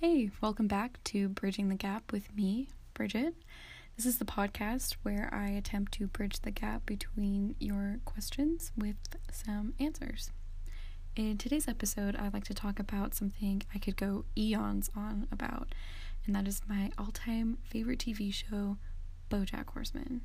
Hey, 0.00 0.30
welcome 0.42 0.68
back 0.68 1.02
to 1.04 1.30
Bridging 1.30 1.70
the 1.70 1.74
Gap 1.74 2.12
with 2.12 2.36
me, 2.36 2.68
Bridget. 2.92 3.34
This 3.96 4.04
is 4.04 4.18
the 4.18 4.26
podcast 4.26 4.96
where 5.02 5.30
I 5.32 5.48
attempt 5.48 5.92
to 5.92 6.06
bridge 6.06 6.40
the 6.40 6.50
gap 6.50 6.84
between 6.84 7.56
your 7.58 8.00
questions 8.04 8.72
with 8.76 8.96
some 9.32 9.72
answers. 9.80 10.32
In 11.16 11.38
today's 11.38 11.66
episode, 11.66 12.14
I'd 12.14 12.34
like 12.34 12.44
to 12.44 12.52
talk 12.52 12.78
about 12.78 13.14
something 13.14 13.62
I 13.74 13.78
could 13.78 13.96
go 13.96 14.26
eons 14.36 14.90
on 14.94 15.28
about, 15.32 15.74
and 16.26 16.36
that 16.36 16.46
is 16.46 16.60
my 16.68 16.90
all 16.98 17.10
time 17.10 17.56
favorite 17.64 18.00
TV 18.00 18.30
show, 18.34 18.76
Bojack 19.30 19.68
Horseman. 19.70 20.20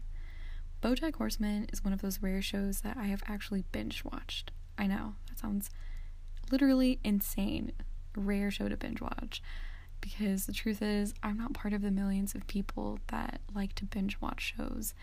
Bojack 0.83 1.15
Horseman 1.15 1.67
is 1.71 1.81
one 1.81 1.93
of 1.93 2.01
those 2.01 2.21
rare 2.21 2.41
shows 2.41 2.81
that 2.81 2.97
I 2.97 3.05
have 3.05 3.23
actually 3.25 3.63
binge 3.71 4.03
watched. 4.03 4.51
I 4.77 4.88
know, 4.88 5.15
that 5.29 5.39
sounds 5.39 5.69
literally 6.51 6.99
insane. 7.05 7.71
Rare 8.15 8.51
show 8.51 8.67
to 8.67 8.77
binge 8.77 9.01
watch 9.01 9.41
because 10.01 10.45
the 10.45 10.53
truth 10.53 10.81
is, 10.81 11.13
I'm 11.21 11.38
not 11.38 11.53
part 11.53 11.73
of 11.73 11.81
the 11.81 11.91
millions 11.91 12.35
of 12.35 12.47
people 12.47 12.99
that 13.07 13.39
like 13.53 13.73
to 13.75 13.85
binge 13.85 14.19
watch 14.19 14.53
shows. 14.57 14.93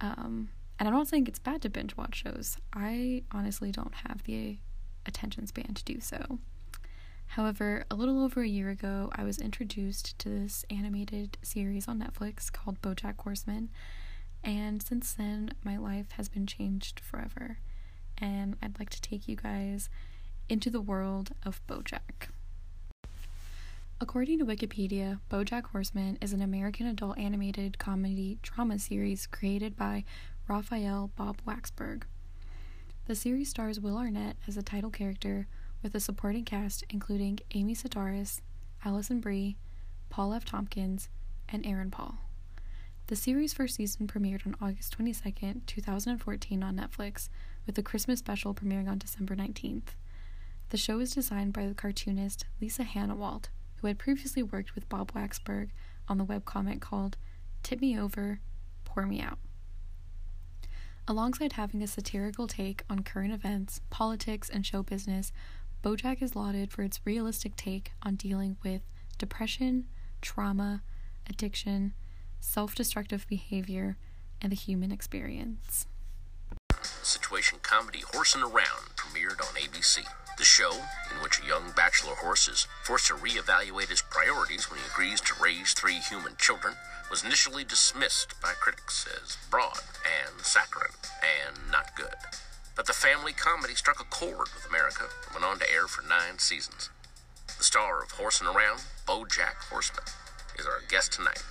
Um, 0.00 0.50
and 0.78 0.86
I'm 0.86 0.94
not 0.94 1.08
saying 1.08 1.26
it's 1.26 1.38
bad 1.38 1.62
to 1.62 1.70
binge 1.70 1.96
watch 1.96 2.16
shows. 2.16 2.58
I 2.72 3.22
honestly 3.32 3.72
don't 3.72 3.94
have 4.06 4.22
the 4.24 4.58
attention 5.06 5.46
span 5.46 5.72
to 5.74 5.84
do 5.84 6.00
so. 6.00 6.38
However, 7.28 7.84
a 7.90 7.96
little 7.96 8.22
over 8.22 8.42
a 8.42 8.48
year 8.48 8.70
ago, 8.70 9.10
I 9.14 9.24
was 9.24 9.38
introduced 9.38 10.18
to 10.20 10.28
this 10.28 10.64
animated 10.70 11.38
series 11.42 11.88
on 11.88 11.98
Netflix 11.98 12.52
called 12.52 12.80
Bojack 12.82 13.18
Horseman, 13.18 13.70
and 14.44 14.80
since 14.80 15.12
then, 15.12 15.50
my 15.64 15.76
life 15.76 16.12
has 16.12 16.28
been 16.28 16.46
changed 16.46 17.00
forever. 17.00 17.58
And 18.18 18.56
I'd 18.62 18.78
like 18.78 18.90
to 18.90 19.02
take 19.02 19.26
you 19.26 19.34
guys 19.36 19.90
into 20.48 20.70
the 20.70 20.80
world 20.80 21.32
of 21.44 21.60
Bojack. 21.66 22.28
According 23.98 24.40
to 24.40 24.44
Wikipedia, 24.44 25.20
Bojack 25.30 25.68
Horseman 25.68 26.18
is 26.20 26.34
an 26.34 26.42
American 26.42 26.86
adult 26.86 27.16
animated 27.16 27.78
comedy 27.78 28.38
drama 28.42 28.78
series 28.78 29.26
created 29.26 29.74
by 29.74 30.04
Raphael 30.46 31.12
Bob 31.16 31.40
Waksberg. 31.48 32.02
The 33.06 33.14
series 33.14 33.48
stars 33.48 33.80
Will 33.80 33.96
Arnett 33.96 34.36
as 34.46 34.56
the 34.56 34.62
title 34.62 34.90
character, 34.90 35.46
with 35.82 35.94
a 35.94 36.00
supporting 36.00 36.44
cast 36.44 36.84
including 36.90 37.38
Amy 37.52 37.74
Sedaris, 37.74 38.42
Alison 38.84 39.18
Brie, 39.18 39.56
Paul 40.10 40.34
F. 40.34 40.44
Tompkins, 40.44 41.08
and 41.48 41.64
Aaron 41.64 41.90
Paul. 41.90 42.18
The 43.06 43.16
series' 43.16 43.54
first 43.54 43.76
season 43.76 44.06
premiered 44.06 44.46
on 44.46 44.56
August 44.60 44.92
22, 44.92 45.62
2014, 45.66 46.62
on 46.62 46.76
Netflix, 46.76 47.30
with 47.64 47.76
the 47.76 47.82
Christmas 47.82 48.18
special 48.18 48.52
premiering 48.52 48.90
on 48.90 48.98
December 48.98 49.34
19th. 49.34 49.94
The 50.68 50.76
show 50.76 50.98
is 50.98 51.14
designed 51.14 51.54
by 51.54 51.66
the 51.66 51.74
cartoonist 51.74 52.44
Lisa 52.60 52.84
Hanawalt 52.84 53.46
had 53.86 53.98
previously 53.98 54.42
worked 54.42 54.74
with 54.74 54.88
Bob 54.88 55.12
Waksberg 55.12 55.70
on 56.08 56.18
the 56.18 56.24
webcomic 56.24 56.80
called 56.80 57.16
Tip 57.62 57.80
Me 57.80 57.98
Over, 57.98 58.40
Pour 58.84 59.06
Me 59.06 59.20
Out. 59.20 59.38
Alongside 61.08 61.52
having 61.52 61.82
a 61.82 61.86
satirical 61.86 62.46
take 62.46 62.82
on 62.90 63.02
current 63.02 63.32
events, 63.32 63.80
politics, 63.90 64.48
and 64.48 64.66
show 64.66 64.82
business, 64.82 65.32
Bojack 65.82 66.20
is 66.20 66.34
lauded 66.34 66.72
for 66.72 66.82
its 66.82 67.00
realistic 67.04 67.54
take 67.54 67.92
on 68.02 68.16
dealing 68.16 68.56
with 68.64 68.82
depression, 69.18 69.86
trauma, 70.20 70.82
addiction, 71.28 71.94
self 72.40 72.74
destructive 72.74 73.26
behavior, 73.28 73.96
and 74.42 74.50
the 74.50 74.56
human 74.56 74.90
experience. 74.90 75.86
Situation 76.82 77.60
comedy 77.62 78.02
Horsing 78.12 78.42
Around 78.42 78.96
premiered 78.96 79.40
on 79.40 79.54
ABC. 79.54 80.04
The 80.38 80.44
show, 80.44 80.72
in 80.72 81.22
which 81.22 81.40
a 81.40 81.46
young 81.46 81.72
bachelor 81.74 82.14
horse 82.14 82.46
is 82.46 82.66
forced 82.84 83.06
to 83.06 83.14
reevaluate 83.14 83.88
his 83.88 84.02
priorities 84.02 84.70
when 84.70 84.80
he 84.80 84.86
agrees 84.86 85.20
to 85.22 85.42
raise 85.42 85.72
three 85.72 85.98
human 85.98 86.36
children, 86.36 86.74
was 87.10 87.24
initially 87.24 87.64
dismissed 87.64 88.38
by 88.42 88.52
critics 88.52 89.06
as 89.22 89.38
broad 89.50 89.80
and 90.04 90.44
saccharine 90.44 90.92
and 91.22 91.70
not 91.72 91.96
good. 91.96 92.14
But 92.74 92.86
the 92.86 92.92
family 92.92 93.32
comedy 93.32 93.74
struck 93.74 94.00
a 94.00 94.04
chord 94.04 94.48
with 94.54 94.66
America 94.68 95.04
and 95.24 95.34
went 95.34 95.46
on 95.46 95.58
to 95.60 95.72
air 95.72 95.86
for 95.86 96.06
nine 96.06 96.38
seasons. 96.38 96.90
The 97.56 97.64
star 97.64 98.02
of 98.02 98.10
Horsing 98.10 98.46
Around, 98.46 98.82
Bojack 99.06 99.70
Horseman, 99.70 100.04
is 100.58 100.66
our 100.66 100.82
guest 100.88 101.12
tonight. 101.14 101.42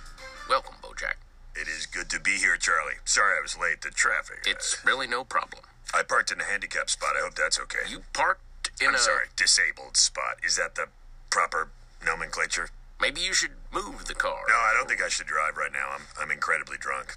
Welcome, 0.48 0.76
Bojack. 0.80 1.18
It 1.56 1.66
is 1.66 1.86
good 1.86 2.08
to 2.10 2.20
be 2.20 2.36
here, 2.36 2.56
Charlie. 2.56 3.02
Sorry 3.04 3.36
I 3.36 3.42
was 3.42 3.58
late 3.58 3.80
to 3.82 3.90
traffic. 3.90 4.44
It's 4.46 4.84
really 4.84 5.08
no 5.08 5.24
problem. 5.24 5.64
I 5.92 6.02
parked 6.02 6.30
in 6.30 6.40
a 6.40 6.44
handicap 6.44 6.90
spot. 6.90 7.16
I 7.18 7.24
hope 7.24 7.34
that's 7.34 7.58
okay. 7.58 7.88
You 7.88 8.02
parked 8.12 8.42
in 8.80 8.88
I'm 8.88 8.94
a. 8.94 8.98
sorry, 8.98 9.26
disabled 9.36 9.96
spot. 9.96 10.38
Is 10.44 10.56
that 10.56 10.74
the 10.74 10.86
proper 11.30 11.70
nomenclature? 12.04 12.70
Maybe 13.00 13.20
you 13.20 13.34
should 13.34 13.52
move 13.72 14.06
the 14.06 14.14
car. 14.14 14.40
No, 14.48 14.54
I 14.54 14.72
don't 14.76 14.88
think 14.88 15.02
I 15.02 15.08
should 15.08 15.26
drive 15.26 15.56
right 15.56 15.72
now. 15.72 15.90
I'm 15.92 16.02
I'm 16.20 16.30
incredibly 16.30 16.78
drunk. 16.78 17.16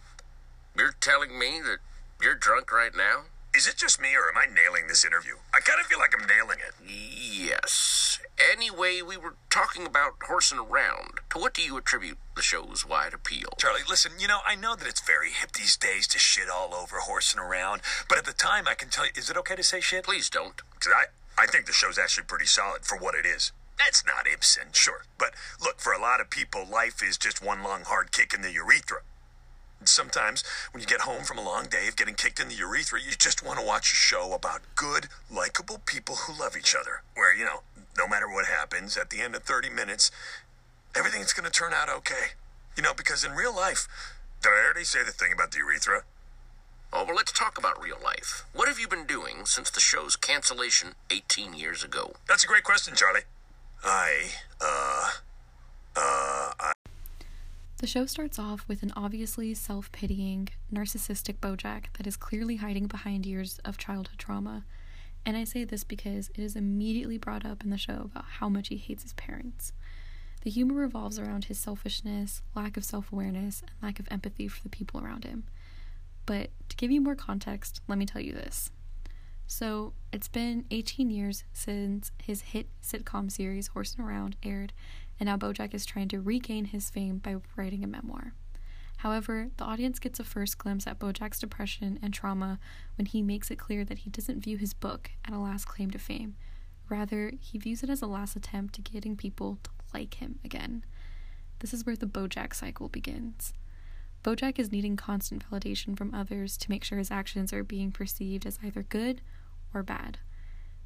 You're 0.75 0.95
telling 0.99 1.37
me 1.37 1.61
that 1.63 1.77
you're 2.21 2.35
drunk 2.35 2.71
right 2.71 2.95
now? 2.95 3.23
Is 3.55 3.67
it 3.67 3.77
just 3.77 3.99
me 3.99 4.09
or 4.09 4.29
am 4.29 4.37
I 4.37 4.45
nailing 4.53 4.87
this 4.87 5.03
interview? 5.03 5.35
I 5.53 5.59
kind 5.59 5.79
of 5.79 5.87
feel 5.87 5.97
like 5.97 6.13
I'm 6.13 6.27
nailing 6.27 6.59
it. 6.59 6.75
Yes. 6.87 8.19
Anyway, 8.51 9.01
we 9.01 9.17
were 9.17 9.35
talking 9.49 9.87
about 9.87 10.13
horsing 10.23 10.59
around. 10.59 11.19
To 11.31 11.39
what 11.39 11.55
do 11.55 11.63
you 11.63 11.75
attribute 11.75 12.19
the 12.35 12.43
show's 12.43 12.85
wide 12.87 13.13
appeal? 13.13 13.49
Charlie, 13.57 13.81
listen, 13.89 14.13
you 14.19 14.27
know, 14.27 14.39
I 14.45 14.55
know 14.55 14.75
that 14.75 14.87
it's 14.87 15.01
very 15.01 15.31
hip 15.31 15.53
these 15.53 15.75
days 15.77 16.07
to 16.09 16.19
shit 16.19 16.47
all 16.47 16.75
over 16.75 16.97
horsing 16.99 17.39
around, 17.39 17.81
but 18.07 18.19
at 18.19 18.25
the 18.25 18.33
time 18.33 18.67
I 18.67 18.75
can 18.75 18.89
tell 18.89 19.05
you, 19.05 19.11
is 19.15 19.29
it 19.29 19.37
okay 19.37 19.55
to 19.55 19.63
say 19.63 19.81
shit? 19.81 20.05
Please 20.05 20.29
don't. 20.29 20.61
I, 20.85 21.05
I 21.39 21.45
think 21.45 21.66
the 21.66 21.73
show's 21.73 21.97
actually 21.97 22.25
pretty 22.25 22.45
solid 22.45 22.83
for 22.83 22.97
what 22.97 23.16
it 23.16 23.25
is. 23.25 23.53
That's 23.77 24.03
not 24.05 24.27
Ibsen, 24.27 24.73
sure. 24.73 25.03
But 25.17 25.31
look, 25.61 25.79
for 25.79 25.94
a 25.94 26.01
lot 26.01 26.19
of 26.19 26.29
people, 26.29 26.67
life 26.69 27.01
is 27.01 27.17
just 27.17 27.41
one 27.41 27.63
long 27.63 27.83
hard 27.83 28.11
kick 28.11 28.33
in 28.33 28.41
the 28.41 28.51
urethra. 28.51 29.00
And 29.79 29.88
sometimes, 29.88 30.44
when 30.72 30.81
you 30.81 30.88
get 30.88 31.01
home 31.01 31.23
from 31.23 31.38
a 31.38 31.44
long 31.44 31.67
day 31.67 31.88
of 31.88 31.95
getting 31.95 32.16
kicked 32.16 32.41
in 32.41 32.50
the 32.50 32.55
urethra, 32.55 33.00
you 33.00 33.16
just 33.17 33.41
want 33.45 33.57
to 33.57 33.66
watch 33.66 33.94
a 33.94 33.95
show 33.95 34.33
about 34.33 34.61
good, 34.75 35.07
likable 35.31 35.79
people 35.85 36.16
who 36.16 36.38
love 36.38 36.57
each 36.57 36.75
other. 36.75 37.03
Where, 37.16 37.33
you 37.33 37.45
know, 37.45 37.61
no 37.97 38.06
matter 38.06 38.27
what 38.27 38.45
happens, 38.45 38.97
at 38.97 39.09
the 39.09 39.21
end 39.21 39.33
of 39.33 39.44
30 39.44 39.69
minutes, 39.69 40.11
everything's 40.94 41.31
going 41.31 41.50
to 41.50 41.57
turn 41.57 41.71
out 41.71 41.88
okay. 41.88 42.35
You 42.75 42.83
know, 42.83 42.94
because 42.94 43.23
in 43.23 43.31
real 43.31 43.56
life, 43.56 43.88
did 44.41 44.50
I 44.50 44.66
already 44.66 44.83
say 44.83 45.06
the 45.06 45.13
thing 45.13 45.31
about 45.31 45.51
the 45.51 45.59
urethra? 45.59 46.03
Oh, 46.91 47.05
well, 47.05 47.16
let's 47.16 47.31
talk 47.31 47.57
about 47.57 47.81
real 47.81 48.00
life. 48.03 48.45
What 48.53 48.67
have 48.67 48.79
you 48.79 48.88
been 48.88 49.05
doing 49.05 49.45
since 49.45 49.69
the 49.69 49.79
show's 49.79 50.16
cancellation 50.16 50.95
18 51.11 51.53
years 51.53 51.83
ago? 51.83 52.13
That's 52.27 52.44
a 52.44 52.47
great 52.47 52.63
question, 52.63 52.95
Charlie. 52.95 53.22
I, 53.83 54.29
uh, 54.59 55.09
uh, 55.95 56.51
I. 56.59 56.73
The 57.77 57.88
show 57.88 58.07
starts 58.07 58.39
off 58.39 58.67
with 58.67 58.81
an 58.81 58.91
obviously 58.95 59.53
self 59.53 59.91
pitying, 59.91 60.50
narcissistic 60.73 61.35
Bojack 61.38 61.85
that 61.97 62.07
is 62.07 62.17
clearly 62.17 62.55
hiding 62.55 62.88
behind 62.88 63.25
years 63.25 63.59
of 63.63 63.77
childhood 63.77 64.17
trauma. 64.17 64.66
And 65.25 65.38
I 65.38 65.44
say 65.44 65.63
this 65.66 65.83
because 65.83 66.29
it 66.29 66.39
is 66.39 66.56
immediately 66.56 67.19
brought 67.19 67.45
up 67.45 67.63
in 67.63 67.69
the 67.69 67.77
show 67.77 68.09
about 68.11 68.25
how 68.39 68.50
much 68.50 68.69
he 68.69 68.77
hates 68.77 69.03
his 69.03 69.13
parents. 69.13 69.73
The 70.41 70.50
humor 70.50 70.73
revolves 70.75 71.19
around 71.19 71.45
his 71.45 71.59
selfishness, 71.59 72.41
lack 72.56 72.77
of 72.77 72.83
self 72.83 73.11
awareness, 73.11 73.61
and 73.61 73.71
lack 73.83 74.00
of 74.00 74.07
empathy 74.09 74.47
for 74.47 74.63
the 74.63 74.69
people 74.69 75.00
around 75.00 75.23
him. 75.23 75.44
But 76.29 76.51
to 76.69 76.75
give 76.75 76.91
you 76.91 77.01
more 77.01 77.16
context, 77.16 77.81
let 77.88 77.97
me 77.97 78.06
tell 78.06 78.22
you 78.22 78.34
this. 78.34 78.69
So, 79.47 79.94
it's 80.13 80.28
been 80.28 80.66
18 80.69 81.09
years 81.09 81.44
since 81.53 82.12
his 82.22 82.41
hit 82.41 82.67
sitcom 82.84 83.31
series 83.31 83.69
Horsing 83.69 84.06
Around 84.06 84.35
aired, 84.44 84.72
and 85.19 85.25
now 85.25 85.38
Bojack 85.38 85.73
is 85.73 85.88
trying 85.88 86.07
to 86.09 86.22
regain 86.22 86.66
his 86.66 86.91
fame 86.91 87.18
by 87.18 87.38
writing 87.56 87.84
a 87.84 87.88
memoir. 87.88 88.35
However, 88.97 89.50
the 89.57 89.63
audience 89.63 89.97
gets 89.97 90.19
a 90.19 90.23
first 90.23 90.59
glimpse 90.59 90.85
at 90.85 91.00
Bojack's 91.00 91.39
depression 91.39 91.97
and 92.03 92.13
trauma 92.13 92.59
when 92.95 93.07
he 93.07 93.23
makes 93.23 93.50
it 93.50 93.57
clear 93.57 93.84
that 93.85 94.00
he 94.00 94.12
doesn't 94.12 94.44
view 94.44 94.57
his 94.57 94.75
book 94.75 95.09
as 95.25 95.34
a 95.34 95.39
last 95.39 95.66
claim 95.66 95.89
to 95.89 95.97
fame. 95.97 96.35
Rather, 96.89 97.31
he 97.41 97.57
views 97.57 97.81
it 97.81 97.89
as 97.89 98.03
a 98.03 98.07
last 98.07 98.35
attempt 98.35 98.75
to 98.75 98.84
getting 98.84 99.16
people 99.16 99.57
to 99.63 99.72
like 99.95 100.13
him 100.18 100.38
again. 100.45 100.86
This 101.57 101.74
is 101.74 101.88
where 101.88 101.95
the 101.95 102.06
Bojack 102.06 102.53
cycle 102.53 102.88
begins. 102.88 103.53
Bojack 104.24 104.60
is 104.60 104.71
needing 104.71 104.98
constant 104.98 105.50
validation 105.50 105.98
from 105.98 106.13
others 106.13 106.57
to 106.57 106.69
make 106.69 106.83
sure 106.83 106.98
his 106.98 107.12
actions 107.12 107.54
are 107.54 107.63
being 107.63 107.92
perceived 107.92 108.45
as 108.45 108.60
either 108.63 108.83
good 108.83 109.21
or 109.74 109.81
bad. 109.81 110.18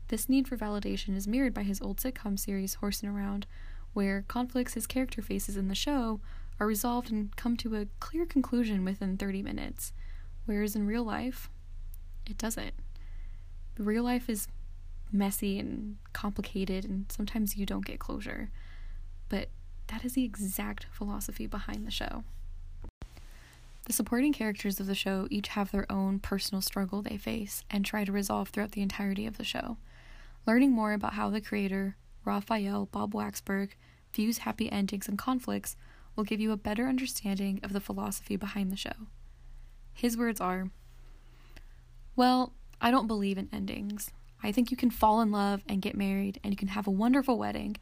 This 0.09 0.29
need 0.29 0.47
for 0.47 0.57
validation 0.57 1.15
is 1.15 1.27
mirrored 1.27 1.53
by 1.53 1.63
his 1.63 1.81
old 1.81 1.97
sitcom 1.97 2.37
series 2.37 2.75
Horsing 2.75 3.09
Around, 3.09 3.47
where 3.93 4.23
conflicts 4.27 4.75
his 4.75 4.85
character 4.85 5.21
faces 5.21 5.57
in 5.57 5.67
the 5.67 5.75
show 5.75 6.19
are 6.59 6.67
resolved 6.67 7.11
and 7.11 7.35
come 7.35 7.57
to 7.57 7.75
a 7.75 7.87
clear 7.99 8.25
conclusion 8.25 8.85
within 8.85 9.17
30 9.17 9.41
minutes, 9.41 9.93
whereas 10.45 10.75
in 10.75 10.85
real 10.85 11.03
life, 11.03 11.49
it 12.29 12.37
doesn't. 12.37 12.73
Real 13.79 14.03
life 14.03 14.29
is 14.29 14.47
messy 15.11 15.57
and 15.57 15.97
complicated, 16.13 16.85
and 16.85 17.11
sometimes 17.11 17.57
you 17.57 17.65
don't 17.65 17.85
get 17.85 17.99
closure. 17.99 18.51
But 19.29 19.49
that 19.87 20.05
is 20.05 20.13
the 20.13 20.23
exact 20.23 20.85
philosophy 20.91 21.47
behind 21.47 21.87
the 21.87 21.91
show. 21.91 22.23
The 23.85 23.93
supporting 23.93 24.31
characters 24.31 24.79
of 24.79 24.87
the 24.87 24.95
show 24.95 25.27
each 25.29 25.49
have 25.49 25.71
their 25.71 25.91
own 25.91 26.19
personal 26.19 26.61
struggle 26.61 27.01
they 27.01 27.17
face 27.17 27.63
and 27.69 27.83
try 27.83 28.05
to 28.05 28.11
resolve 28.11 28.49
throughout 28.49 28.71
the 28.71 28.81
entirety 28.81 29.25
of 29.25 29.37
the 29.37 29.43
show. 29.43 29.77
Learning 30.47 30.71
more 30.71 30.93
about 30.93 31.13
how 31.13 31.29
the 31.29 31.41
creator, 31.41 31.97
Raphael 32.23 32.85
Bob 32.85 33.13
Waksberg, 33.13 33.71
views 34.13 34.39
happy 34.39 34.71
endings 34.71 35.07
and 35.07 35.17
conflicts 35.17 35.75
will 36.15 36.23
give 36.23 36.39
you 36.39 36.51
a 36.51 36.57
better 36.57 36.87
understanding 36.87 37.59
of 37.61 37.73
the 37.73 37.81
philosophy 37.81 38.37
behind 38.37 38.71
the 38.71 38.77
show. 38.77 39.07
His 39.93 40.17
words 40.17 40.39
are 40.39 40.69
Well, 42.15 42.53
I 42.79 42.89
don't 42.91 43.07
believe 43.07 43.37
in 43.37 43.49
endings. 43.51 44.11
I 44.41 44.51
think 44.51 44.71
you 44.71 44.77
can 44.77 44.91
fall 44.91 45.21
in 45.21 45.31
love 45.31 45.63
and 45.67 45.81
get 45.81 45.95
married 45.95 46.39
and 46.43 46.53
you 46.53 46.57
can 46.57 46.69
have 46.69 46.87
a 46.87 46.91
wonderful 46.91 47.37
wedding, 47.37 47.77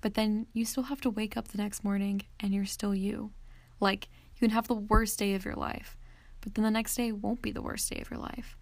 but 0.00 0.14
then 0.14 0.46
you 0.52 0.64
still 0.64 0.84
have 0.84 1.00
to 1.02 1.10
wake 1.10 1.36
up 1.36 1.48
the 1.48 1.58
next 1.58 1.84
morning 1.84 2.22
and 2.40 2.54
you're 2.54 2.66
still 2.66 2.94
you. 2.94 3.32
Like, 3.80 4.08
you 4.36 4.40
can 4.40 4.54
have 4.54 4.68
the 4.68 4.74
worst 4.74 5.18
day 5.18 5.34
of 5.34 5.44
your 5.44 5.54
life, 5.54 5.96
but 6.40 6.54
then 6.54 6.64
the 6.64 6.70
next 6.70 6.94
day 6.94 7.10
won't 7.10 7.42
be 7.42 7.52
the 7.52 7.62
worst 7.62 7.90
day 7.90 8.00
of 8.00 8.10
your 8.10 8.20
life. 8.20 8.56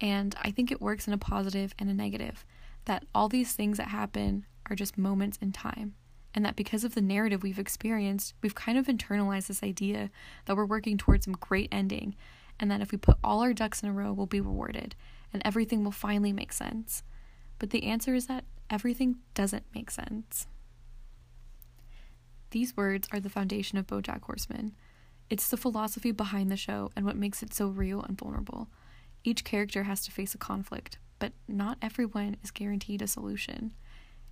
And 0.00 0.34
I 0.42 0.50
think 0.50 0.70
it 0.70 0.80
works 0.80 1.06
in 1.06 1.14
a 1.14 1.18
positive 1.18 1.74
and 1.78 1.88
a 1.88 1.94
negative, 1.94 2.44
that 2.84 3.04
all 3.14 3.28
these 3.28 3.52
things 3.52 3.78
that 3.78 3.88
happen 3.88 4.44
are 4.68 4.76
just 4.76 4.98
moments 4.98 5.38
in 5.40 5.52
time. 5.52 5.94
And 6.34 6.44
that 6.44 6.56
because 6.56 6.84
of 6.84 6.94
the 6.94 7.00
narrative 7.00 7.42
we've 7.42 7.58
experienced, 7.58 8.34
we've 8.42 8.54
kind 8.54 8.76
of 8.76 8.86
internalized 8.86 9.46
this 9.46 9.62
idea 9.62 10.10
that 10.44 10.56
we're 10.56 10.66
working 10.66 10.98
towards 10.98 11.24
some 11.24 11.34
great 11.34 11.68
ending, 11.72 12.16
and 12.60 12.70
that 12.70 12.80
if 12.80 12.92
we 12.92 12.98
put 12.98 13.18
all 13.22 13.40
our 13.40 13.54
ducks 13.54 13.82
in 13.82 13.88
a 13.88 13.92
row, 13.92 14.12
we'll 14.12 14.26
be 14.26 14.40
rewarded, 14.40 14.94
and 15.32 15.40
everything 15.44 15.84
will 15.84 15.92
finally 15.92 16.32
make 16.32 16.52
sense. 16.52 17.02
But 17.58 17.70
the 17.70 17.84
answer 17.84 18.14
is 18.14 18.26
that 18.26 18.44
everything 18.68 19.16
doesn't 19.32 19.64
make 19.74 19.90
sense. 19.90 20.48
These 22.50 22.76
words 22.76 23.08
are 23.12 23.20
the 23.20 23.30
foundation 23.30 23.78
of 23.78 23.86
Bojack 23.86 24.22
Horseman. 24.22 24.74
It's 25.34 25.48
the 25.48 25.56
philosophy 25.56 26.12
behind 26.12 26.48
the 26.48 26.56
show 26.56 26.92
and 26.94 27.04
what 27.04 27.16
makes 27.16 27.42
it 27.42 27.52
so 27.52 27.66
real 27.66 28.02
and 28.02 28.16
vulnerable. 28.16 28.68
Each 29.24 29.42
character 29.42 29.82
has 29.82 30.04
to 30.04 30.12
face 30.12 30.32
a 30.32 30.38
conflict, 30.38 30.98
but 31.18 31.32
not 31.48 31.76
everyone 31.82 32.36
is 32.44 32.52
guaranteed 32.52 33.02
a 33.02 33.08
solution. 33.08 33.72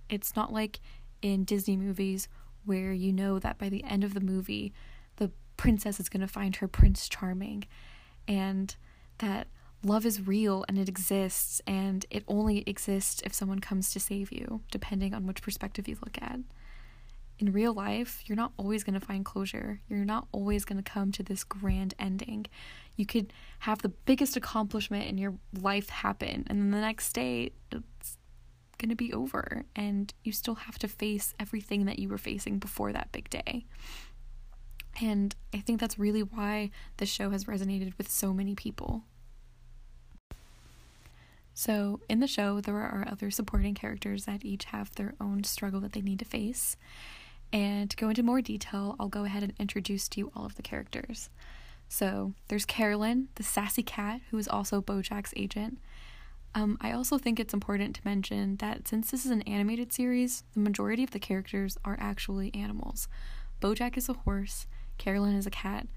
It's 0.07 0.33
not 0.33 0.53
like 0.53 0.79
in 1.21 1.43
Disney 1.43 1.75
movies 1.75 2.29
where 2.63 2.93
you 2.93 3.11
know 3.11 3.37
that 3.37 3.57
by 3.57 3.67
the 3.67 3.83
end 3.83 4.05
of 4.05 4.13
the 4.13 4.21
movie, 4.21 4.71
the 5.17 5.29
princess 5.57 5.99
is 5.99 6.07
going 6.07 6.21
to 6.21 6.27
find 6.27 6.55
her 6.55 6.69
prince 6.69 7.09
charming 7.09 7.65
and 8.25 8.73
that 9.17 9.49
love 9.83 10.05
is 10.05 10.25
real 10.25 10.63
and 10.69 10.79
it 10.79 10.87
exists 10.87 11.61
and 11.67 12.05
it 12.11 12.23
only 12.29 12.63
exists 12.65 13.21
if 13.25 13.33
someone 13.33 13.59
comes 13.59 13.91
to 13.91 13.99
save 13.99 14.31
you, 14.31 14.61
depending 14.71 15.13
on 15.13 15.27
which 15.27 15.41
perspective 15.41 15.85
you 15.85 15.97
look 16.01 16.17
at 16.21 16.39
in 17.43 17.51
real 17.51 17.73
life, 17.73 18.23
you're 18.25 18.37
not 18.37 18.53
always 18.57 18.83
going 18.83 18.97
to 18.97 19.05
find 19.05 19.25
closure. 19.25 19.81
You're 19.89 20.05
not 20.05 20.27
always 20.31 20.63
going 20.63 20.81
to 20.81 20.89
come 20.89 21.11
to 21.11 21.23
this 21.23 21.43
grand 21.43 21.93
ending. 21.99 22.45
You 22.95 23.05
could 23.05 23.33
have 23.59 23.81
the 23.81 23.89
biggest 23.89 24.37
accomplishment 24.37 25.09
in 25.09 25.17
your 25.17 25.33
life 25.59 25.89
happen, 25.89 26.45
and 26.47 26.59
then 26.59 26.71
the 26.71 26.79
next 26.79 27.11
day, 27.11 27.51
it's 27.71 28.17
going 28.77 28.89
to 28.89 28.95
be 28.95 29.11
over, 29.11 29.65
and 29.75 30.13
you 30.23 30.31
still 30.31 30.55
have 30.55 30.79
to 30.79 30.87
face 30.87 31.33
everything 31.37 31.85
that 31.85 31.99
you 31.99 32.07
were 32.07 32.17
facing 32.17 32.59
before 32.59 32.93
that 32.93 33.11
big 33.11 33.29
day. 33.29 33.65
And 35.01 35.35
I 35.53 35.57
think 35.57 35.81
that's 35.81 35.99
really 35.99 36.23
why 36.23 36.69
the 36.97 37.05
show 37.05 37.31
has 37.31 37.45
resonated 37.45 37.97
with 37.97 38.09
so 38.09 38.33
many 38.33 38.55
people. 38.55 39.03
So, 41.55 41.99
in 42.09 42.19
the 42.19 42.27
show, 42.27 42.61
there 42.61 42.75
are 42.77 43.05
other 43.07 43.29
supporting 43.29 43.75
characters 43.75 44.25
that 44.25 44.45
each 44.45 44.65
have 44.65 44.95
their 44.95 45.13
own 45.19 45.43
struggle 45.43 45.81
that 45.81 45.91
they 45.91 46.01
need 46.01 46.19
to 46.19 46.25
face. 46.25 46.77
And 47.53 47.89
to 47.91 47.95
go 47.95 48.09
into 48.09 48.23
more 48.23 48.41
detail, 48.41 48.95
I'll 48.99 49.07
go 49.07 49.25
ahead 49.25 49.43
and 49.43 49.53
introduce 49.59 50.09
to 50.09 50.19
you 50.19 50.31
all 50.35 50.45
of 50.45 50.55
the 50.55 50.63
characters. 50.63 51.29
So 51.87 52.33
there's 52.47 52.65
Carolyn, 52.65 53.29
the 53.35 53.43
sassy 53.43 53.83
cat, 53.83 54.21
who 54.31 54.37
is 54.39 54.47
also 54.47 54.81
Bojack's 54.81 55.33
agent. 55.37 55.77
Um, 56.55 56.79
I 56.81 56.91
also 56.91 57.19
think 57.19 57.39
it's 57.39 57.53
important 57.53 57.95
to 57.95 58.01
mention 58.03 58.57
that 58.57 58.87
since 58.87 59.11
this 59.11 59.23
is 59.23 59.31
an 59.31 59.43
animated 59.43 59.93
series, 59.93 60.43
the 60.53 60.59
majority 60.59 61.03
of 61.03 61.11
the 61.11 61.19
characters 61.19 61.77
are 61.85 61.97
actually 61.99 62.53
animals. 62.55 63.07
Bojack 63.61 63.97
is 63.97 64.09
a 64.09 64.13
horse, 64.13 64.65
Carolyn 64.97 65.35
is 65.35 65.45
a 65.45 65.51
cat, 65.51 65.87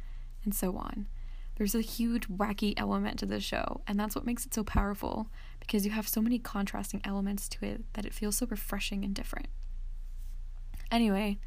and 0.44 0.54
so 0.54 0.76
on. 0.76 1.06
There's 1.56 1.74
a 1.74 1.80
huge 1.80 2.28
wacky 2.28 2.74
element 2.76 3.18
to 3.20 3.26
this 3.26 3.42
show, 3.42 3.80
and 3.86 3.98
that's 3.98 4.14
what 4.14 4.26
makes 4.26 4.44
it 4.44 4.52
so 4.52 4.62
powerful 4.62 5.30
because 5.60 5.86
you 5.86 5.92
have 5.92 6.06
so 6.06 6.20
many 6.20 6.38
contrasting 6.38 7.00
elements 7.02 7.48
to 7.48 7.64
it 7.64 7.84
that 7.94 8.04
it 8.04 8.12
feels 8.12 8.36
so 8.36 8.46
refreshing 8.46 9.04
and 9.04 9.14
different. 9.14 9.48
Anyway, 10.90 11.38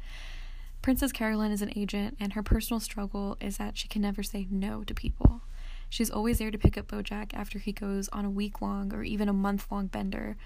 Princess 0.82 1.12
Carolyn 1.12 1.52
is 1.52 1.62
an 1.62 1.72
agent, 1.76 2.16
and 2.18 2.32
her 2.32 2.42
personal 2.42 2.80
struggle 2.80 3.36
is 3.40 3.58
that 3.58 3.76
she 3.76 3.88
can 3.88 4.02
never 4.02 4.22
say 4.22 4.46
no 4.50 4.82
to 4.84 4.94
people. 4.94 5.42
She's 5.88 6.10
always 6.10 6.38
there 6.38 6.50
to 6.50 6.58
pick 6.58 6.78
up 6.78 6.88
Bojack 6.88 7.34
after 7.34 7.58
he 7.58 7.72
goes 7.72 8.08
on 8.10 8.24
a 8.24 8.30
week 8.30 8.62
long 8.62 8.92
or 8.92 9.02
even 9.02 9.28
a 9.28 9.34
month 9.34 9.66
long 9.70 9.88
bender, 9.88 10.36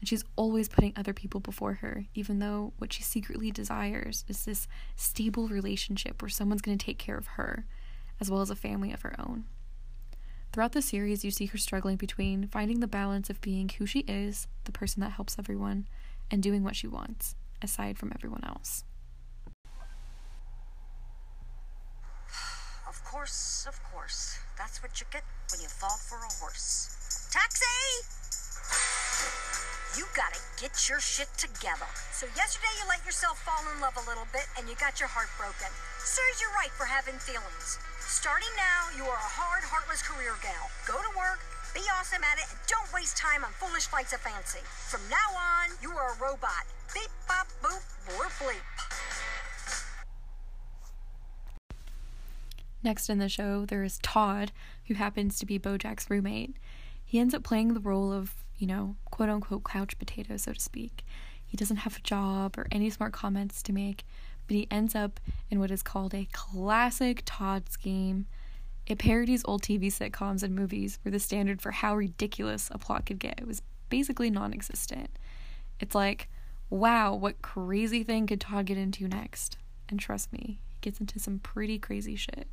and 0.00 0.08
she's 0.08 0.24
always 0.36 0.68
putting 0.68 0.92
other 0.96 1.12
people 1.12 1.40
before 1.40 1.74
her, 1.74 2.06
even 2.14 2.40
though 2.40 2.72
what 2.78 2.92
she 2.92 3.02
secretly 3.02 3.50
desires 3.50 4.24
is 4.28 4.44
this 4.44 4.66
stable 4.96 5.48
relationship 5.48 6.20
where 6.20 6.28
someone's 6.28 6.62
going 6.62 6.76
to 6.76 6.84
take 6.84 6.98
care 6.98 7.16
of 7.16 7.26
her, 7.28 7.66
as 8.20 8.30
well 8.30 8.40
as 8.40 8.50
a 8.50 8.56
family 8.56 8.92
of 8.92 9.02
her 9.02 9.14
own. 9.18 9.44
Throughout 10.52 10.72
the 10.72 10.82
series, 10.82 11.24
you 11.24 11.30
see 11.30 11.46
her 11.46 11.58
struggling 11.58 11.96
between 11.96 12.48
finding 12.48 12.80
the 12.80 12.88
balance 12.88 13.30
of 13.30 13.40
being 13.40 13.68
who 13.68 13.86
she 13.86 14.00
is, 14.00 14.48
the 14.64 14.72
person 14.72 15.00
that 15.00 15.12
helps 15.12 15.38
everyone, 15.38 15.86
and 16.30 16.42
doing 16.42 16.64
what 16.64 16.76
she 16.76 16.86
wants 16.86 17.36
aside 17.62 17.98
from 17.98 18.12
everyone 18.14 18.44
else. 18.44 18.84
Of 22.88 23.04
course, 23.04 23.66
of 23.68 23.78
course. 23.92 24.38
That's 24.58 24.82
what 24.82 25.00
you 25.00 25.06
get 25.12 25.24
when 25.50 25.60
you 25.60 25.68
fall 25.68 25.96
for 25.96 26.18
a 26.18 26.32
horse. 26.42 27.28
Taxi! 27.30 27.66
You 29.98 30.06
gotta 30.14 30.38
get 30.60 30.88
your 30.88 31.00
shit 31.00 31.26
together. 31.34 31.86
So 32.14 32.26
yesterday 32.38 32.70
you 32.78 32.86
let 32.86 33.02
yourself 33.04 33.42
fall 33.42 33.62
in 33.74 33.80
love 33.82 33.98
a 33.98 34.06
little 34.06 34.26
bit 34.30 34.46
and 34.58 34.68
you 34.70 34.78
got 34.78 35.02
your 35.02 35.10
heart 35.10 35.26
broken. 35.34 35.66
Serves 35.98 36.38
you 36.38 36.46
right 36.54 36.70
for 36.70 36.86
having 36.86 37.18
feelings. 37.18 37.78
Starting 37.98 38.50
now, 38.54 38.90
you 38.94 39.02
are 39.06 39.18
a 39.18 39.32
hard, 39.38 39.62
heartless 39.66 40.02
career 40.02 40.34
gal. 40.42 40.70
Go 40.86 40.98
to 40.98 41.12
work, 41.18 41.42
be 41.74 41.80
awesome 41.98 42.22
at 42.24 42.38
it, 42.38 42.46
and 42.50 42.58
don't 42.66 42.92
waste 42.92 43.16
time 43.16 43.44
on 43.44 43.50
foolish 43.52 43.86
flights 43.86 44.12
of 44.12 44.20
fancy. 44.20 44.60
From 44.64 45.00
now 45.10 45.16
on, 45.36 45.70
you 45.82 45.90
are 45.90 46.12
a 46.12 46.18
robot. 46.22 46.64
Beep, 46.94 47.10
bop, 47.28 47.46
boop, 47.62 47.82
blip, 48.06 48.30
bleep. 48.40 48.60
Next 52.82 53.10
in 53.10 53.18
the 53.18 53.28
show, 53.28 53.66
there 53.66 53.84
is 53.84 53.98
Todd, 54.02 54.52
who 54.86 54.94
happens 54.94 55.38
to 55.38 55.46
be 55.46 55.58
Bojack's 55.58 56.08
roommate. 56.08 56.56
He 57.04 57.18
ends 57.18 57.34
up 57.34 57.42
playing 57.42 57.74
the 57.74 57.80
role 57.80 58.12
of, 58.12 58.34
you 58.56 58.66
know, 58.66 58.96
quote 59.10 59.28
unquote 59.28 59.64
couch 59.64 59.98
potato, 59.98 60.36
so 60.36 60.52
to 60.54 60.60
speak. 60.60 61.04
He 61.44 61.56
doesn't 61.56 61.78
have 61.78 61.96
a 61.96 62.02
job 62.02 62.56
or 62.56 62.66
any 62.70 62.88
smart 62.90 63.12
comments 63.12 63.62
to 63.64 63.72
make, 63.72 64.04
but 64.46 64.56
he 64.56 64.66
ends 64.70 64.94
up 64.94 65.20
in 65.50 65.58
what 65.60 65.70
is 65.70 65.82
called 65.82 66.14
a 66.14 66.28
classic 66.32 67.22
Todd 67.26 67.70
scheme. 67.70 68.26
It 68.90 68.98
parodies 68.98 69.42
old 69.44 69.62
TV 69.62 69.86
sitcoms 69.86 70.42
and 70.42 70.52
movies 70.52 70.98
where 71.02 71.12
the 71.12 71.20
standard 71.20 71.62
for 71.62 71.70
how 71.70 71.94
ridiculous 71.94 72.68
a 72.72 72.78
plot 72.78 73.06
could 73.06 73.20
get 73.20 73.46
was 73.46 73.62
basically 73.88 74.30
non 74.30 74.52
existent. 74.52 75.10
It's 75.78 75.94
like, 75.94 76.28
wow, 76.70 77.14
what 77.14 77.40
crazy 77.40 78.02
thing 78.02 78.26
could 78.26 78.40
Todd 78.40 78.66
get 78.66 78.76
into 78.76 79.06
next? 79.06 79.58
And 79.88 80.00
trust 80.00 80.32
me, 80.32 80.60
he 80.66 80.76
gets 80.80 80.98
into 80.98 81.20
some 81.20 81.38
pretty 81.38 81.78
crazy 81.78 82.16
shit. 82.16 82.48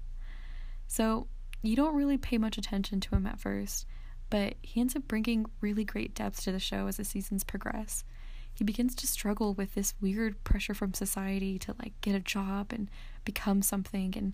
So, 0.86 1.26
you 1.64 1.76
don't 1.76 1.96
really 1.96 2.20
pay 2.20 2.38
much 2.38 2.60
attention 2.60 3.00
to 3.00 3.16
him 3.16 3.26
at 3.26 3.40
first, 3.40 3.88
but 4.30 4.54
he 4.62 4.80
ends 4.80 4.96
up 4.96 5.08
bringing 5.08 5.48
really 5.60 5.84
great 5.84 6.14
depth 6.14 6.44
to 6.44 6.52
the 6.52 6.60
show 6.60 6.86
as 6.86 6.98
the 6.98 7.04
seasons 7.04 7.44
progress. 7.44 8.04
He 8.54 8.64
begins 8.64 8.94
to 8.96 9.08
struggle 9.08 9.56
with 9.56 9.74
this 9.74 9.96
weird 10.00 10.44
pressure 10.44 10.76
from 10.76 10.94
society 10.94 11.58
to 11.60 11.74
like 11.80 12.00
get 12.02 12.14
a 12.14 12.20
job 12.20 12.72
and 12.72 12.92
become 13.26 13.64
something 13.64 14.14
and 14.16 14.34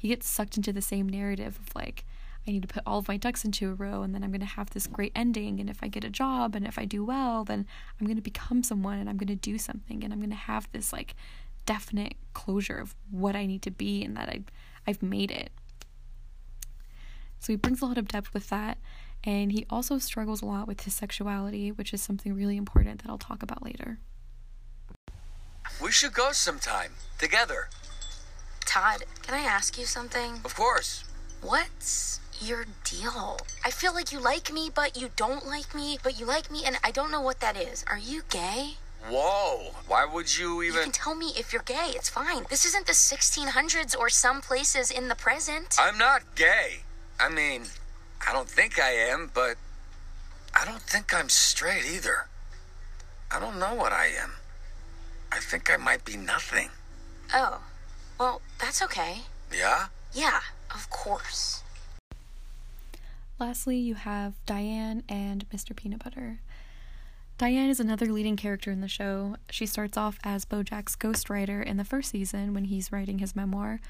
he 0.00 0.08
gets 0.08 0.26
sucked 0.26 0.56
into 0.56 0.72
the 0.72 0.80
same 0.80 1.06
narrative 1.06 1.58
of 1.58 1.76
like 1.76 2.06
I 2.48 2.52
need 2.52 2.62
to 2.62 2.68
put 2.68 2.82
all 2.86 2.98
of 2.98 3.06
my 3.06 3.18
ducks 3.18 3.44
into 3.44 3.70
a 3.70 3.74
row 3.74 4.00
and 4.00 4.14
then 4.14 4.24
I'm 4.24 4.30
going 4.30 4.40
to 4.40 4.46
have 4.46 4.70
this 4.70 4.86
great 4.86 5.12
ending. 5.14 5.60
And 5.60 5.68
if 5.68 5.80
I 5.82 5.88
get 5.88 6.04
a 6.04 6.10
job 6.10 6.54
and 6.54 6.66
if 6.66 6.78
I 6.78 6.86
do 6.86 7.04
well, 7.04 7.44
then 7.44 7.66
I'm 8.00 8.06
going 8.06 8.16
to 8.16 8.22
become 8.22 8.62
someone 8.62 8.98
and 8.98 9.10
I'm 9.10 9.18
going 9.18 9.28
to 9.28 9.36
do 9.36 9.58
something 9.58 10.02
and 10.02 10.10
I'm 10.10 10.20
going 10.20 10.30
to 10.30 10.36
have 10.36 10.66
this 10.72 10.90
like 10.90 11.14
definite 11.66 12.14
closure 12.32 12.78
of 12.78 12.94
what 13.10 13.36
I 13.36 13.44
need 13.44 13.60
to 13.60 13.70
be 13.70 14.02
and 14.02 14.16
that 14.16 14.30
I, 14.30 14.40
I've 14.86 15.02
made 15.02 15.30
it. 15.30 15.50
So 17.40 17.52
he 17.52 17.56
brings 17.56 17.82
a 17.82 17.86
lot 17.86 17.98
of 17.98 18.08
depth 18.08 18.32
with 18.32 18.48
that. 18.48 18.78
And 19.22 19.52
he 19.52 19.66
also 19.68 19.98
struggles 19.98 20.40
a 20.40 20.46
lot 20.46 20.66
with 20.66 20.84
his 20.84 20.94
sexuality, 20.94 21.70
which 21.70 21.92
is 21.92 22.00
something 22.00 22.34
really 22.34 22.56
important 22.56 23.02
that 23.02 23.10
I'll 23.10 23.18
talk 23.18 23.42
about 23.42 23.62
later. 23.62 23.98
We 25.82 25.92
should 25.92 26.14
go 26.14 26.32
sometime 26.32 26.92
together. 27.18 27.68
Todd, 28.70 29.02
can 29.22 29.34
I 29.34 29.40
ask 29.40 29.76
you 29.76 29.84
something? 29.84 30.42
Of 30.44 30.54
course. 30.54 31.02
What's 31.42 32.20
your 32.40 32.66
deal? 32.84 33.40
I 33.64 33.70
feel 33.72 33.92
like 33.92 34.12
you 34.12 34.20
like 34.20 34.52
me, 34.52 34.70
but 34.72 34.96
you 34.96 35.10
don't 35.16 35.44
like 35.44 35.74
me, 35.74 35.98
but 36.04 36.20
you 36.20 36.24
like 36.24 36.52
me, 36.52 36.62
and 36.64 36.78
I 36.84 36.92
don't 36.92 37.10
know 37.10 37.20
what 37.20 37.40
that 37.40 37.56
is. 37.56 37.84
Are 37.88 37.98
you 37.98 38.22
gay? 38.30 38.74
Whoa, 39.08 39.72
why 39.88 40.06
would 40.06 40.38
you 40.38 40.62
even. 40.62 40.76
You 40.76 40.82
can 40.84 40.92
tell 40.92 41.16
me 41.16 41.32
if 41.36 41.52
you're 41.52 41.62
gay. 41.62 41.90
It's 41.96 42.08
fine. 42.08 42.44
This 42.48 42.64
isn't 42.64 42.86
the 42.86 42.92
1600s 42.92 43.98
or 43.98 44.08
some 44.08 44.40
places 44.40 44.92
in 44.92 45.08
the 45.08 45.16
present. 45.16 45.74
I'm 45.76 45.98
not 45.98 46.36
gay. 46.36 46.84
I 47.18 47.28
mean, 47.28 47.64
I 48.24 48.32
don't 48.32 48.48
think 48.48 48.78
I 48.78 48.92
am, 48.92 49.32
but 49.34 49.56
I 50.54 50.64
don't 50.64 50.82
think 50.82 51.12
I'm 51.12 51.28
straight 51.28 51.86
either. 51.92 52.28
I 53.32 53.40
don't 53.40 53.58
know 53.58 53.74
what 53.74 53.90
I 53.92 54.06
am. 54.16 54.34
I 55.32 55.40
think 55.40 55.68
I 55.68 55.76
might 55.76 56.04
be 56.04 56.16
nothing. 56.16 56.68
Oh, 57.34 57.62
well, 58.20 58.42
that's 58.60 58.82
okay. 58.82 59.22
Yeah? 59.50 59.86
Yeah, 60.12 60.40
of 60.74 60.90
course. 60.90 61.62
Lastly, 63.38 63.78
you 63.78 63.94
have 63.94 64.34
Diane 64.44 65.02
and 65.08 65.48
Mr. 65.48 65.74
Peanut 65.74 66.04
Butter. 66.04 66.40
Diane 67.38 67.70
is 67.70 67.80
another 67.80 68.12
leading 68.12 68.36
character 68.36 68.70
in 68.70 68.82
the 68.82 68.88
show. 68.88 69.36
She 69.48 69.64
starts 69.64 69.96
off 69.96 70.18
as 70.22 70.44
Bojack's 70.44 70.94
ghostwriter 70.94 71.64
in 71.64 71.78
the 71.78 71.84
first 71.84 72.10
season 72.10 72.52
when 72.52 72.64
he's 72.64 72.92
writing 72.92 73.20
his 73.20 73.34
memoir, 73.34 73.80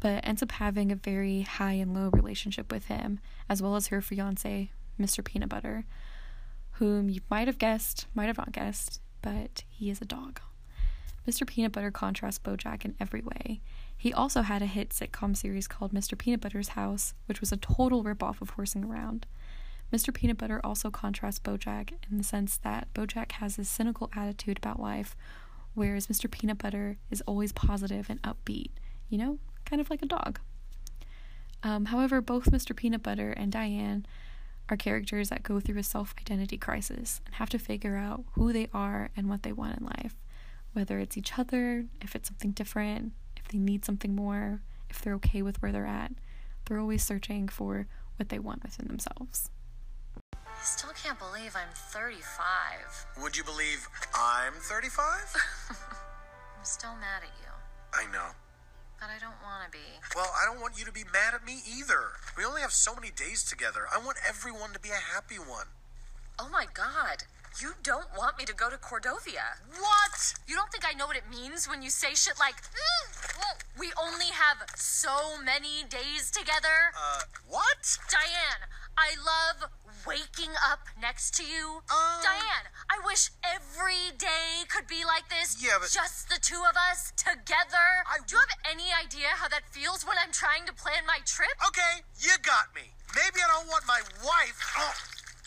but 0.00 0.26
ends 0.26 0.42
up 0.42 0.50
having 0.50 0.90
a 0.90 0.96
very 0.96 1.42
high 1.42 1.74
and 1.74 1.94
low 1.94 2.10
relationship 2.12 2.72
with 2.72 2.86
him, 2.86 3.20
as 3.48 3.62
well 3.62 3.76
as 3.76 3.86
her 3.86 4.00
fiance, 4.00 4.72
Mr. 5.00 5.24
Peanut 5.24 5.48
Butter, 5.48 5.84
whom 6.72 7.08
you 7.08 7.20
might 7.30 7.46
have 7.46 7.58
guessed, 7.58 8.06
might 8.12 8.26
have 8.26 8.38
not 8.38 8.50
guessed, 8.50 9.00
but 9.22 9.62
he 9.68 9.88
is 9.88 10.00
a 10.00 10.04
dog. 10.04 10.40
Mr. 11.26 11.46
Peanut 11.46 11.72
Butter 11.72 11.90
contrasts 11.90 12.38
Bojack 12.38 12.84
in 12.84 12.94
every 13.00 13.22
way. 13.22 13.60
He 13.96 14.12
also 14.12 14.42
had 14.42 14.62
a 14.62 14.66
hit 14.66 14.90
sitcom 14.90 15.36
series 15.36 15.66
called 15.66 15.92
Mr. 15.92 16.16
Peanut 16.16 16.40
Butter's 16.40 16.68
House, 16.70 17.14
which 17.26 17.40
was 17.40 17.50
a 17.50 17.56
total 17.56 18.04
ripoff 18.04 18.40
of 18.40 18.50
Horsing 18.50 18.84
Around. 18.84 19.26
Mr. 19.92 20.12
Peanut 20.12 20.38
Butter 20.38 20.60
also 20.64 20.90
contrasts 20.90 21.38
Bojack 21.38 21.92
in 22.10 22.18
the 22.18 22.24
sense 22.24 22.56
that 22.58 22.92
Bojack 22.94 23.32
has 23.32 23.56
this 23.56 23.68
cynical 23.68 24.10
attitude 24.14 24.58
about 24.58 24.80
life, 24.80 25.16
whereas 25.74 26.08
Mr. 26.08 26.30
Peanut 26.30 26.58
Butter 26.58 26.98
is 27.10 27.22
always 27.22 27.52
positive 27.52 28.10
and 28.10 28.20
upbeat, 28.22 28.70
you 29.08 29.18
know, 29.18 29.38
kind 29.64 29.80
of 29.80 29.90
like 29.90 30.02
a 30.02 30.06
dog. 30.06 30.40
Um, 31.62 31.86
however, 31.86 32.20
both 32.20 32.50
Mr. 32.50 32.74
Peanut 32.74 33.02
Butter 33.02 33.30
and 33.30 33.50
Diane 33.50 34.06
are 34.68 34.76
characters 34.76 35.28
that 35.28 35.42
go 35.42 35.60
through 35.60 35.78
a 35.78 35.84
self 35.84 36.14
identity 36.20 36.56
crisis 36.56 37.20
and 37.24 37.36
have 37.36 37.50
to 37.50 37.58
figure 37.58 37.96
out 37.96 38.24
who 38.32 38.52
they 38.52 38.68
are 38.74 39.10
and 39.16 39.28
what 39.28 39.42
they 39.42 39.52
want 39.52 39.78
in 39.78 39.84
life, 39.84 40.16
whether 40.76 40.98
it's 40.98 41.16
each 41.16 41.38
other, 41.38 41.86
if 42.02 42.14
it's 42.14 42.28
something 42.28 42.50
different, 42.52 43.12
if 43.36 43.48
they 43.48 43.58
need 43.58 43.84
something 43.84 44.14
more, 44.14 44.60
if 44.90 45.00
they're 45.00 45.14
okay 45.14 45.40
with 45.42 45.60
where 45.62 45.72
they're 45.72 45.86
at. 45.86 46.12
They're 46.66 46.78
always 46.78 47.02
searching 47.02 47.48
for 47.48 47.86
what 48.16 48.28
they 48.28 48.38
want 48.38 48.62
within 48.62 48.86
themselves. 48.86 49.50
I 50.34 50.62
still 50.62 50.90
can't 51.02 51.18
believe 51.18 51.54
I'm 51.56 51.72
35. 51.74 53.22
Would 53.22 53.36
you 53.36 53.44
believe 53.44 53.88
I'm 54.14 54.52
35? 54.54 55.34
I'm 55.70 56.64
still 56.64 56.94
mad 56.96 57.22
at 57.22 57.32
you, 57.40 57.52
I 57.94 58.10
know. 58.12 58.28
but 59.00 59.08
I 59.08 59.18
don't 59.20 59.36
want 59.42 59.64
to 59.64 59.70
be. 59.70 59.84
Well, 60.14 60.30
I 60.42 60.44
don't 60.50 60.60
want 60.60 60.78
you 60.78 60.84
to 60.84 60.92
be 60.92 61.04
mad 61.12 61.34
at 61.34 61.44
me 61.46 61.60
either. 61.78 62.12
We 62.36 62.44
only 62.44 62.60
have 62.62 62.72
so 62.72 62.94
many 62.94 63.10
days 63.10 63.44
together. 63.44 63.82
I 63.94 63.98
want 63.98 64.18
everyone 64.28 64.72
to 64.72 64.80
be 64.80 64.90
a 64.90 65.14
happy 65.14 65.36
one. 65.36 65.66
Oh 66.38 66.48
my 66.50 66.66
god. 66.74 67.24
You 67.60 67.72
don't 67.82 68.06
want 68.16 68.38
me 68.38 68.44
to 68.44 68.52
go 68.54 68.68
to 68.68 68.76
Cordovia. 68.76 69.56
What? 69.80 70.34
You 70.46 70.56
don't 70.56 70.70
think 70.70 70.84
I 70.86 70.92
know 70.92 71.06
what 71.06 71.16
it 71.16 71.24
means 71.30 71.66
when 71.68 71.80
you 71.80 71.88
say 71.88 72.14
shit 72.14 72.38
like, 72.38 72.56
"Mm, 72.62 73.58
we 73.78 73.92
only 73.96 74.26
have 74.26 74.58
so 74.76 75.38
many 75.40 75.84
days 75.84 76.30
together? 76.30 76.92
Uh, 76.94 77.22
what? 77.46 77.98
Diane, 78.10 78.68
I 78.98 79.16
love 79.16 79.70
waking 80.06 80.52
up 80.62 80.86
next 81.00 81.34
to 81.36 81.44
you. 81.44 81.82
Um, 81.90 82.22
Diane, 82.22 82.68
I 82.90 82.98
wish 83.04 83.30
every 83.42 84.12
day 84.16 84.64
could 84.68 84.86
be 84.86 85.04
like 85.04 85.28
this. 85.30 85.56
Yeah, 85.58 85.78
but- 85.80 85.90
Just 85.90 86.28
the 86.28 86.38
two 86.38 86.62
of 86.64 86.76
us 86.76 87.12
together. 87.16 88.04
I 88.06 88.18
Do 88.26 88.36
you 88.36 88.40
have 88.40 88.58
any 88.64 88.92
idea 88.92 89.28
how 89.28 89.48
that 89.48 89.68
feels 89.70 90.04
when 90.04 90.18
I'm 90.18 90.32
trying 90.32 90.66
to 90.66 90.72
plan 90.72 91.06
my 91.06 91.20
trip? 91.24 91.56
Okay, 91.68 92.04
you 92.18 92.36
got 92.38 92.74
me. 92.74 92.94
Maybe 93.14 93.40
I 93.42 93.46
don't 93.48 93.66
want 93.68 93.86
my 93.86 94.02
wife, 94.22 94.58
oh, 94.76 94.94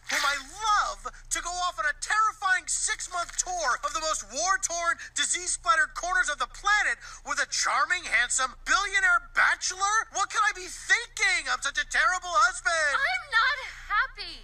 whom 0.09 0.23
I 0.25 0.37
love, 0.41 1.05
to 1.13 1.39
go 1.41 1.53
off 1.65 1.77
on 1.77 1.85
a 1.85 1.95
terrifying 2.01 2.65
six 2.65 3.11
month 3.13 3.37
tour 3.37 3.77
of 3.85 3.93
the 3.93 4.01
most 4.01 4.25
war 4.33 4.57
torn, 4.61 4.97
disease 5.15 5.53
splattered 5.53 5.93
corners 5.93 6.29
of 6.29 6.41
the 6.41 6.49
planet 6.49 6.97
with 7.25 7.37
a 7.37 7.47
charming, 7.49 8.03
handsome, 8.03 8.57
billionaire 8.65 9.29
bachelor? 9.37 10.09
What 10.13 10.29
can 10.29 10.41
I 10.41 10.53
be 10.57 10.65
thinking? 10.65 11.45
I'm 11.49 11.61
such 11.61 11.77
a 11.77 11.87
terrible 11.87 12.33
husband. 12.49 12.97
I'm 12.97 13.25
not 13.29 13.57
happy. 13.85 14.37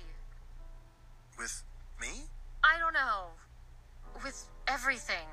With 1.37 1.63
me? 1.99 2.29
I 2.63 2.77
don't 2.79 2.93
know. 2.93 3.33
With 4.23 4.45
everything. 4.67 5.27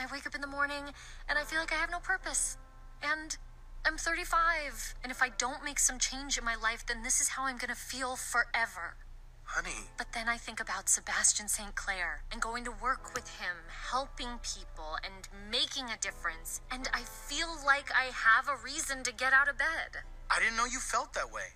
I 0.00 0.06
wake 0.10 0.26
up 0.26 0.34
in 0.34 0.40
the 0.40 0.50
morning 0.50 0.82
and 1.28 1.38
I 1.38 1.44
feel 1.44 1.60
like 1.60 1.72
I 1.72 1.76
have 1.76 1.90
no 1.90 2.00
purpose. 2.00 2.56
And 3.02 3.36
I'm 3.84 3.96
35. 3.96 4.94
And 5.02 5.10
if 5.10 5.22
I 5.22 5.28
don't 5.28 5.64
make 5.64 5.78
some 5.78 5.98
change 5.98 6.38
in 6.38 6.44
my 6.44 6.54
life, 6.54 6.84
then 6.86 7.02
this 7.02 7.20
is 7.20 7.28
how 7.28 7.44
I'm 7.44 7.58
gonna 7.58 7.74
feel 7.74 8.16
forever. 8.16 8.96
Honey, 9.52 9.84
But 9.98 10.14
then 10.14 10.30
I 10.30 10.38
think 10.38 10.60
about 10.60 10.88
Sebastian 10.88 11.46
St. 11.46 11.74
Clair 11.74 12.22
and 12.32 12.40
going 12.40 12.64
to 12.64 12.70
work 12.70 13.12
with 13.12 13.28
him, 13.38 13.68
helping 13.90 14.40
people 14.40 14.96
and 15.04 15.28
making 15.50 15.90
a 15.90 16.00
difference. 16.00 16.62
And 16.70 16.88
I 16.94 17.00
feel 17.02 17.48
like 17.62 17.92
I 17.92 18.04
have 18.16 18.48
a 18.48 18.56
reason 18.64 19.02
to 19.04 19.12
get 19.12 19.34
out 19.34 19.48
of 19.48 19.58
bed. 19.58 20.08
I 20.30 20.40
didn't 20.40 20.56
know 20.56 20.64
you 20.64 20.78
felt 20.78 21.12
that 21.12 21.30
way. 21.30 21.52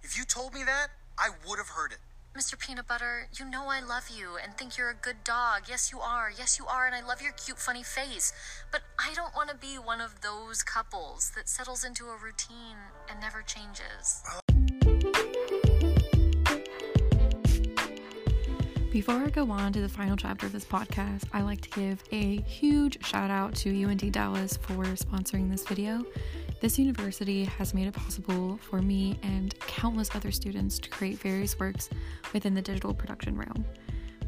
If 0.00 0.16
you 0.16 0.22
told 0.24 0.54
me 0.54 0.62
that, 0.62 0.90
I 1.18 1.30
would 1.44 1.58
have 1.58 1.70
heard 1.70 1.90
it. 1.90 1.98
Mr. 2.38 2.56
Peanut 2.56 2.86
Butter, 2.86 3.26
you 3.36 3.44
know 3.44 3.66
I 3.66 3.80
love 3.80 4.08
you 4.16 4.38
and 4.40 4.56
think 4.56 4.78
you're 4.78 4.90
a 4.90 4.94
good 4.94 5.24
dog. 5.24 5.62
Yes, 5.68 5.90
you 5.90 5.98
are. 5.98 6.30
Yes, 6.30 6.56
you 6.56 6.66
are. 6.66 6.86
And 6.86 6.94
I 6.94 7.04
love 7.04 7.20
your 7.20 7.32
cute, 7.32 7.58
funny 7.58 7.82
face. 7.82 8.32
But 8.70 8.82
I 8.96 9.12
don't 9.14 9.34
want 9.34 9.50
to 9.50 9.56
be 9.56 9.74
one 9.74 10.00
of 10.00 10.20
those 10.20 10.62
couples 10.62 11.32
that 11.34 11.48
settles 11.48 11.82
into 11.82 12.04
a 12.04 12.16
routine 12.16 12.78
and 13.10 13.20
never 13.20 13.42
changes. 13.42 14.22
Before 18.90 19.14
I 19.14 19.30
go 19.30 19.48
on 19.52 19.72
to 19.74 19.80
the 19.80 19.88
final 19.88 20.16
chapter 20.16 20.46
of 20.46 20.52
this 20.52 20.64
podcast, 20.64 21.22
I 21.32 21.42
like 21.42 21.60
to 21.60 21.70
give 21.70 22.02
a 22.10 22.40
huge 22.40 23.06
shout 23.06 23.30
out 23.30 23.54
to 23.56 23.84
UNT 23.84 24.10
Dallas 24.10 24.56
for 24.56 24.82
sponsoring 24.82 25.48
this 25.48 25.64
video. 25.64 26.04
This 26.60 26.76
university 26.76 27.44
has 27.44 27.72
made 27.72 27.86
it 27.86 27.94
possible 27.94 28.58
for 28.60 28.82
me 28.82 29.16
and 29.22 29.56
countless 29.60 30.12
other 30.16 30.32
students 30.32 30.80
to 30.80 30.90
create 30.90 31.18
various 31.18 31.56
works 31.60 31.88
within 32.32 32.52
the 32.52 32.62
digital 32.62 32.92
production 32.92 33.38
realm. 33.38 33.64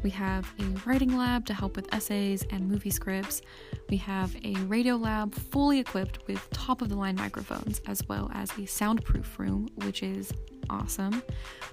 We 0.01 0.11
have 0.11 0.49
a 0.57 0.63
writing 0.85 1.17
lab 1.17 1.45
to 1.47 1.53
help 1.53 1.75
with 1.75 1.93
essays 1.93 2.45
and 2.49 2.65
movie 2.65 2.89
scripts. 2.89 3.41
We 3.89 3.97
have 3.97 4.33
a 4.45 4.53
radio 4.63 4.95
lab 4.95 5.35
fully 5.35 5.79
equipped 5.79 6.25
with 6.25 6.49
top 6.51 6.81
of 6.81 6.87
the 6.87 6.95
line 6.95 7.15
microphones, 7.15 7.81
as 7.85 8.01
well 8.07 8.31
as 8.33 8.49
a 8.57 8.65
soundproof 8.65 9.37
room, 9.37 9.67
which 9.83 10.03
is 10.03 10.31
awesome. 10.69 11.23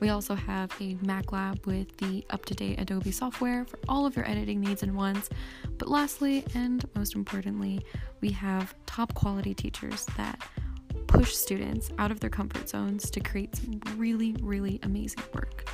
We 0.01 0.09
also 0.09 0.35
have 0.35 0.71
a 0.81 0.97
Mac 1.03 1.33
lab 1.33 1.67
with 1.67 1.97
the 1.99 2.25
up 2.31 2.45
to 2.47 2.55
date 2.55 2.81
Adobe 2.81 3.11
software 3.11 3.65
for 3.65 3.79
all 3.89 4.07
of 4.07 4.17
your 4.17 4.29
editing 4.29 4.61
needs 4.61 4.83
and 4.83 4.95
wants. 4.95 5.29
But 5.79 5.89
lastly, 5.89 6.45
and 6.55 6.85
most 6.95 7.15
importantly, 7.15 7.81
we 8.21 8.31
have 8.31 8.75
top 8.87 9.15
quality 9.15 9.55
teachers 9.55 10.07
that 10.17 10.41
push 11.07 11.35
students 11.35 11.91
out 11.99 12.11
of 12.11 12.21
their 12.21 12.31
comfort 12.31 12.69
zones 12.69 13.11
to 13.11 13.21
create 13.21 13.57
some 13.57 13.81
really, 13.97 14.37
really 14.41 14.79
amazing 14.83 15.23
work. 15.35 15.69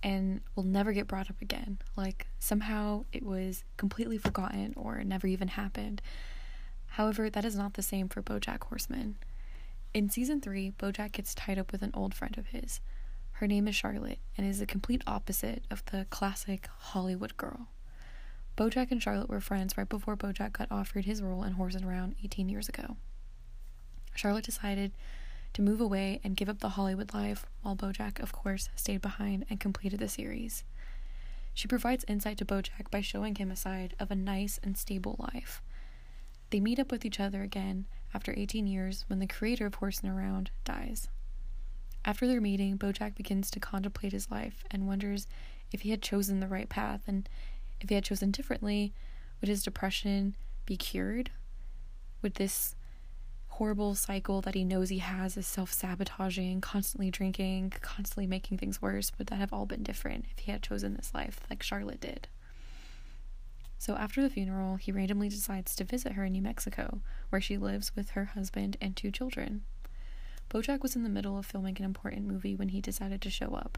and 0.02 0.40
will 0.54 0.64
never 0.64 0.92
get 0.92 1.06
brought 1.06 1.30
up 1.30 1.42
again. 1.42 1.78
Like 1.94 2.26
somehow 2.38 3.04
it 3.12 3.22
was 3.22 3.64
completely 3.76 4.16
forgotten 4.16 4.72
or 4.76 5.04
never 5.04 5.26
even 5.26 5.48
happened. 5.48 6.00
However, 6.86 7.28
that 7.28 7.44
is 7.44 7.56
not 7.56 7.74
the 7.74 7.82
same 7.82 8.08
for 8.08 8.22
Bojack 8.22 8.64
Horseman. 8.64 9.16
In 9.92 10.08
season 10.08 10.40
3, 10.40 10.72
Bojack 10.78 11.12
gets 11.12 11.34
tied 11.34 11.58
up 11.58 11.70
with 11.70 11.82
an 11.82 11.90
old 11.92 12.14
friend 12.14 12.36
of 12.38 12.48
his. 12.48 12.80
Her 13.32 13.46
name 13.46 13.68
is 13.68 13.74
Charlotte 13.74 14.20
and 14.38 14.46
is 14.46 14.58
the 14.58 14.66
complete 14.66 15.02
opposite 15.06 15.64
of 15.70 15.84
the 15.86 16.06
classic 16.08 16.68
Hollywood 16.78 17.36
girl. 17.36 17.68
Bojack 18.56 18.92
and 18.92 19.02
Charlotte 19.02 19.28
were 19.28 19.40
friends 19.40 19.76
right 19.76 19.88
before 19.88 20.16
Bojack 20.16 20.52
got 20.52 20.70
offered 20.70 21.04
his 21.04 21.20
role 21.20 21.42
in 21.42 21.54
Horsing 21.54 21.84
Around 21.84 22.14
18 22.22 22.48
years 22.48 22.68
ago. 22.68 22.96
Charlotte 24.14 24.44
decided 24.44 24.92
to 25.54 25.62
move 25.62 25.80
away 25.80 26.20
and 26.22 26.36
give 26.36 26.48
up 26.48 26.60
the 26.60 26.70
Hollywood 26.70 27.12
life, 27.12 27.46
while 27.62 27.74
Bojack, 27.74 28.20
of 28.20 28.32
course, 28.32 28.68
stayed 28.76 29.02
behind 29.02 29.44
and 29.50 29.58
completed 29.58 29.98
the 29.98 30.08
series. 30.08 30.62
She 31.52 31.66
provides 31.66 32.04
insight 32.06 32.38
to 32.38 32.44
Bojack 32.44 32.90
by 32.90 33.00
showing 33.00 33.34
him 33.34 33.50
a 33.50 33.56
side 33.56 33.94
of 33.98 34.10
a 34.10 34.16
nice 34.16 34.60
and 34.62 34.78
stable 34.78 35.16
life. 35.18 35.60
They 36.50 36.60
meet 36.60 36.78
up 36.78 36.92
with 36.92 37.04
each 37.04 37.18
other 37.18 37.42
again 37.42 37.86
after 38.12 38.32
18 38.36 38.68
years 38.68 39.04
when 39.08 39.18
the 39.18 39.26
creator 39.26 39.66
of 39.66 39.76
Horsing 39.76 40.08
Around 40.08 40.52
dies. 40.64 41.08
After 42.04 42.28
their 42.28 42.40
meeting, 42.40 42.78
Bojack 42.78 43.16
begins 43.16 43.50
to 43.50 43.60
contemplate 43.60 44.12
his 44.12 44.30
life 44.30 44.64
and 44.70 44.86
wonders 44.86 45.26
if 45.72 45.80
he 45.80 45.90
had 45.90 46.02
chosen 46.02 46.38
the 46.38 46.46
right 46.46 46.68
path 46.68 47.02
and 47.06 47.28
if 47.84 47.90
he 47.90 47.94
had 47.94 48.04
chosen 48.04 48.30
differently, 48.30 48.92
would 49.40 49.48
his 49.48 49.62
depression 49.62 50.34
be 50.64 50.76
cured? 50.76 51.30
Would 52.22 52.34
this 52.34 52.74
horrible 53.48 53.94
cycle 53.94 54.40
that 54.40 54.54
he 54.54 54.64
knows 54.64 54.88
he 54.88 54.98
has 54.98 55.36
is 55.36 55.46
self 55.46 55.70
sabotaging, 55.70 56.62
constantly 56.62 57.10
drinking, 57.10 57.74
constantly 57.82 58.26
making 58.26 58.58
things 58.58 58.80
worse, 58.80 59.12
would 59.18 59.26
that 59.28 59.36
have 59.36 59.52
all 59.52 59.66
been 59.66 59.82
different 59.82 60.24
if 60.30 60.44
he 60.44 60.50
had 60.50 60.62
chosen 60.62 60.94
this 60.94 61.12
life 61.14 61.40
like 61.50 61.62
Charlotte 61.62 62.00
did? 62.00 62.26
So 63.76 63.96
after 63.96 64.22
the 64.22 64.30
funeral, 64.30 64.76
he 64.76 64.90
randomly 64.90 65.28
decides 65.28 65.76
to 65.76 65.84
visit 65.84 66.12
her 66.12 66.24
in 66.24 66.32
New 66.32 66.40
Mexico, 66.40 67.00
where 67.28 67.40
she 67.40 67.58
lives 67.58 67.94
with 67.94 68.10
her 68.10 68.24
husband 68.24 68.78
and 68.80 68.96
two 68.96 69.10
children. 69.10 69.62
Bojack 70.48 70.80
was 70.80 70.96
in 70.96 71.02
the 71.02 71.10
middle 71.10 71.36
of 71.36 71.44
filming 71.44 71.76
an 71.76 71.84
important 71.84 72.26
movie 72.26 72.56
when 72.56 72.70
he 72.70 72.80
decided 72.80 73.20
to 73.20 73.30
show 73.30 73.54
up, 73.54 73.76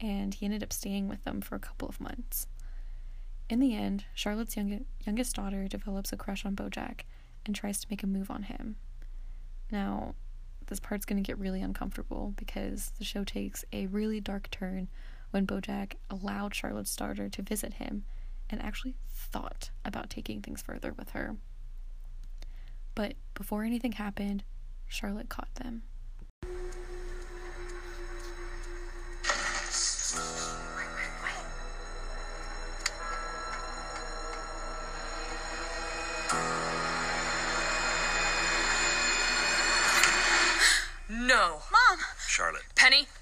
and 0.00 0.34
he 0.34 0.46
ended 0.46 0.62
up 0.62 0.72
staying 0.72 1.08
with 1.08 1.24
them 1.24 1.40
for 1.40 1.56
a 1.56 1.60
couple 1.60 1.88
of 1.88 2.00
months. 2.00 2.46
In 3.48 3.60
the 3.60 3.74
end, 3.74 4.04
Charlotte's 4.14 4.56
young- 4.56 4.84
youngest 5.06 5.36
daughter 5.36 5.68
develops 5.68 6.12
a 6.12 6.16
crush 6.16 6.44
on 6.44 6.54
Bojack 6.54 7.02
and 7.46 7.54
tries 7.54 7.80
to 7.80 7.86
make 7.90 8.02
a 8.02 8.06
move 8.06 8.30
on 8.30 8.44
him. 8.44 8.76
Now, 9.70 10.14
this 10.66 10.80
part's 10.80 11.06
going 11.06 11.22
to 11.22 11.26
get 11.26 11.38
really 11.38 11.62
uncomfortable 11.62 12.34
because 12.36 12.92
the 12.98 13.04
show 13.04 13.24
takes 13.24 13.64
a 13.72 13.86
really 13.86 14.20
dark 14.20 14.50
turn 14.50 14.88
when 15.30 15.46
Bojack 15.46 15.94
allowed 16.10 16.54
Charlotte's 16.54 16.94
daughter 16.94 17.28
to 17.30 17.42
visit 17.42 17.74
him 17.74 18.04
and 18.50 18.62
actually 18.62 18.96
thought 19.10 19.70
about 19.84 20.10
taking 20.10 20.40
things 20.42 20.62
further 20.62 20.92
with 20.92 21.10
her. 21.10 21.36
But 22.94 23.14
before 23.34 23.64
anything 23.64 23.92
happened, 23.92 24.44
Charlotte 24.86 25.28
caught 25.28 25.54
them. 25.54 25.82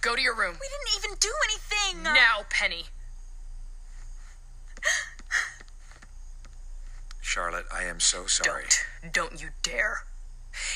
Go 0.01 0.17
to 0.17 0.23
your 0.23 0.35
room. 0.35 0.57
We 0.61 0.69
didn't 0.69 1.05
even 1.05 1.19
do 1.19 1.33
anything! 1.45 2.03
Now, 2.03 2.47
Penny. 2.51 2.85
Charlotte, 7.21 7.67
I 7.73 7.85
am 7.85 8.01
so 8.01 8.27
sorry. 8.27 8.65
Don't. 9.03 9.13
Don't 9.13 9.43
you 9.43 9.49
dare. 9.63 10.05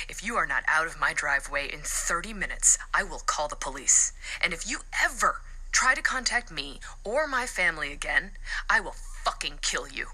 If 0.08 0.22
you 0.22 0.36
are 0.36 0.46
not 0.46 0.64
out 0.66 0.86
of 0.86 1.00
my 1.00 1.14
driveway 1.14 1.72
in 1.72 1.80
30 1.80 2.34
minutes, 2.34 2.76
I 2.92 3.02
will 3.02 3.22
call 3.24 3.48
the 3.48 3.56
police. 3.56 4.12
And 4.42 4.52
if 4.52 4.68
you 4.68 4.80
ever 5.02 5.40
try 5.72 5.94
to 5.94 6.02
contact 6.02 6.50
me 6.50 6.80
or 7.04 7.26
my 7.26 7.46
family 7.46 7.92
again, 7.92 8.32
I 8.68 8.80
will 8.80 8.94
fucking 9.24 9.60
kill 9.62 9.88
you. 9.88 10.08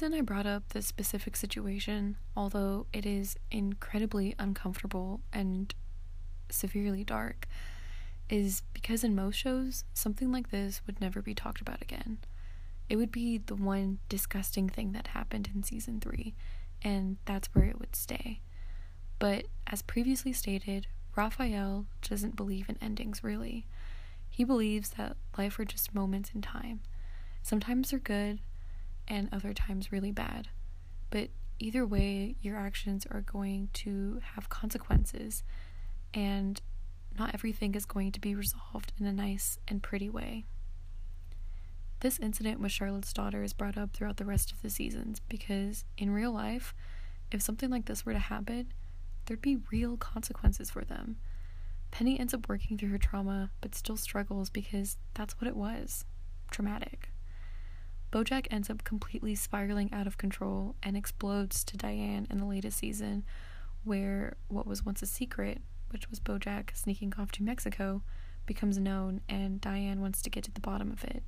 Reason 0.00 0.16
I 0.16 0.20
brought 0.20 0.46
up 0.46 0.68
this 0.68 0.86
specific 0.86 1.34
situation, 1.34 2.18
although 2.36 2.86
it 2.92 3.04
is 3.04 3.36
incredibly 3.50 4.32
uncomfortable 4.38 5.22
and 5.32 5.74
severely 6.50 7.02
dark, 7.02 7.48
is 8.30 8.62
because 8.72 9.02
in 9.02 9.16
most 9.16 9.34
shows, 9.34 9.82
something 9.94 10.30
like 10.30 10.50
this 10.50 10.82
would 10.86 11.00
never 11.00 11.20
be 11.20 11.34
talked 11.34 11.60
about 11.60 11.82
again. 11.82 12.18
It 12.88 12.94
would 12.94 13.10
be 13.10 13.38
the 13.38 13.56
one 13.56 13.98
disgusting 14.08 14.68
thing 14.68 14.92
that 14.92 15.08
happened 15.08 15.50
in 15.52 15.64
season 15.64 15.98
3, 15.98 16.32
and 16.80 17.16
that's 17.24 17.48
where 17.52 17.64
it 17.64 17.80
would 17.80 17.96
stay. 17.96 18.40
But 19.18 19.46
as 19.66 19.82
previously 19.82 20.32
stated, 20.32 20.86
Raphael 21.16 21.86
doesn't 22.08 22.36
believe 22.36 22.68
in 22.68 22.78
endings 22.80 23.24
really. 23.24 23.66
He 24.30 24.44
believes 24.44 24.90
that 24.90 25.16
life 25.36 25.58
are 25.58 25.64
just 25.64 25.92
moments 25.92 26.30
in 26.32 26.40
time. 26.40 26.82
Sometimes 27.42 27.90
they're 27.90 27.98
good, 27.98 28.38
and 29.08 29.28
other 29.32 29.52
times 29.52 29.90
really 29.90 30.12
bad. 30.12 30.48
But 31.10 31.30
either 31.58 31.84
way, 31.84 32.36
your 32.40 32.56
actions 32.56 33.06
are 33.10 33.22
going 33.22 33.70
to 33.72 34.20
have 34.34 34.48
consequences, 34.48 35.42
and 36.14 36.60
not 37.18 37.34
everything 37.34 37.74
is 37.74 37.84
going 37.84 38.12
to 38.12 38.20
be 38.20 38.34
resolved 38.34 38.92
in 39.00 39.06
a 39.06 39.12
nice 39.12 39.58
and 39.66 39.82
pretty 39.82 40.08
way. 40.08 40.44
This 42.00 42.20
incident 42.20 42.60
with 42.60 42.70
Charlotte's 42.70 43.12
daughter 43.12 43.42
is 43.42 43.52
brought 43.52 43.76
up 43.76 43.92
throughout 43.92 44.18
the 44.18 44.24
rest 44.24 44.52
of 44.52 44.62
the 44.62 44.70
seasons 44.70 45.20
because, 45.28 45.84
in 45.96 46.10
real 46.10 46.30
life, 46.30 46.72
if 47.32 47.42
something 47.42 47.70
like 47.70 47.86
this 47.86 48.06
were 48.06 48.12
to 48.12 48.20
happen, 48.20 48.72
there'd 49.26 49.42
be 49.42 49.58
real 49.72 49.96
consequences 49.96 50.70
for 50.70 50.84
them. 50.84 51.16
Penny 51.90 52.20
ends 52.20 52.32
up 52.32 52.48
working 52.48 52.78
through 52.78 52.90
her 52.90 52.98
trauma, 52.98 53.50
but 53.60 53.74
still 53.74 53.96
struggles 53.96 54.48
because 54.48 54.96
that's 55.14 55.40
what 55.40 55.48
it 55.48 55.56
was 55.56 56.04
traumatic. 56.50 57.10
Bojack 58.10 58.46
ends 58.50 58.70
up 58.70 58.84
completely 58.84 59.34
spiraling 59.34 59.92
out 59.92 60.06
of 60.06 60.16
control 60.16 60.74
and 60.82 60.96
explodes 60.96 61.62
to 61.64 61.76
Diane 61.76 62.26
in 62.30 62.38
the 62.38 62.46
latest 62.46 62.78
season, 62.78 63.24
where 63.84 64.36
what 64.48 64.66
was 64.66 64.84
once 64.84 65.02
a 65.02 65.06
secret, 65.06 65.60
which 65.90 66.08
was 66.08 66.20
Bojack 66.20 66.74
sneaking 66.74 67.12
off 67.18 67.32
to 67.32 67.42
Mexico, 67.42 68.02
becomes 68.46 68.78
known, 68.78 69.20
and 69.28 69.60
Diane 69.60 70.00
wants 70.00 70.22
to 70.22 70.30
get 70.30 70.44
to 70.44 70.50
the 70.50 70.60
bottom 70.60 70.90
of 70.90 71.04
it. 71.04 71.22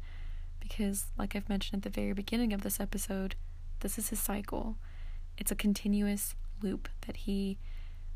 Because, 0.59 1.07
like 1.19 1.37
I've 1.37 1.49
mentioned 1.49 1.85
at 1.85 1.93
the 1.93 2.01
very 2.01 2.14
beginning 2.14 2.53
of 2.53 2.62
this 2.62 2.81
episode, 2.81 3.35
this 3.81 3.99
is 3.99 4.09
his 4.09 4.19
cycle. 4.19 4.77
It's 5.37 5.51
a 5.51 5.57
continuous 5.57 6.35
loop 6.62 6.88
that 7.07 7.19
he 7.19 7.59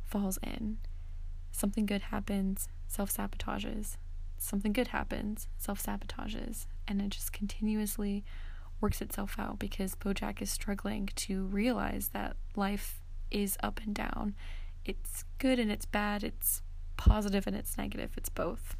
falls 0.02 0.38
in. 0.42 0.78
Something 1.52 1.84
good 1.86 2.02
happens, 2.02 2.68
self 2.86 3.14
sabotages. 3.14 3.96
Something 4.38 4.72
good 4.72 4.88
happens, 4.88 5.48
self 5.58 5.82
sabotages. 5.82 6.66
And 6.88 7.00
it 7.00 7.10
just 7.10 7.32
continuously 7.32 8.24
works 8.84 9.00
itself 9.00 9.36
out 9.38 9.58
because 9.58 9.94
Bojack 9.94 10.42
is 10.42 10.50
struggling 10.50 11.08
to 11.16 11.44
realize 11.46 12.08
that 12.08 12.36
life 12.54 13.00
is 13.30 13.56
up 13.62 13.80
and 13.82 13.94
down. 13.94 14.34
It's 14.84 15.24
good 15.38 15.58
and 15.58 15.72
it's 15.72 15.86
bad, 15.86 16.22
it's 16.22 16.60
positive 16.98 17.46
and 17.46 17.56
it's 17.56 17.78
negative, 17.78 18.10
it's 18.18 18.28
both. 18.28 18.76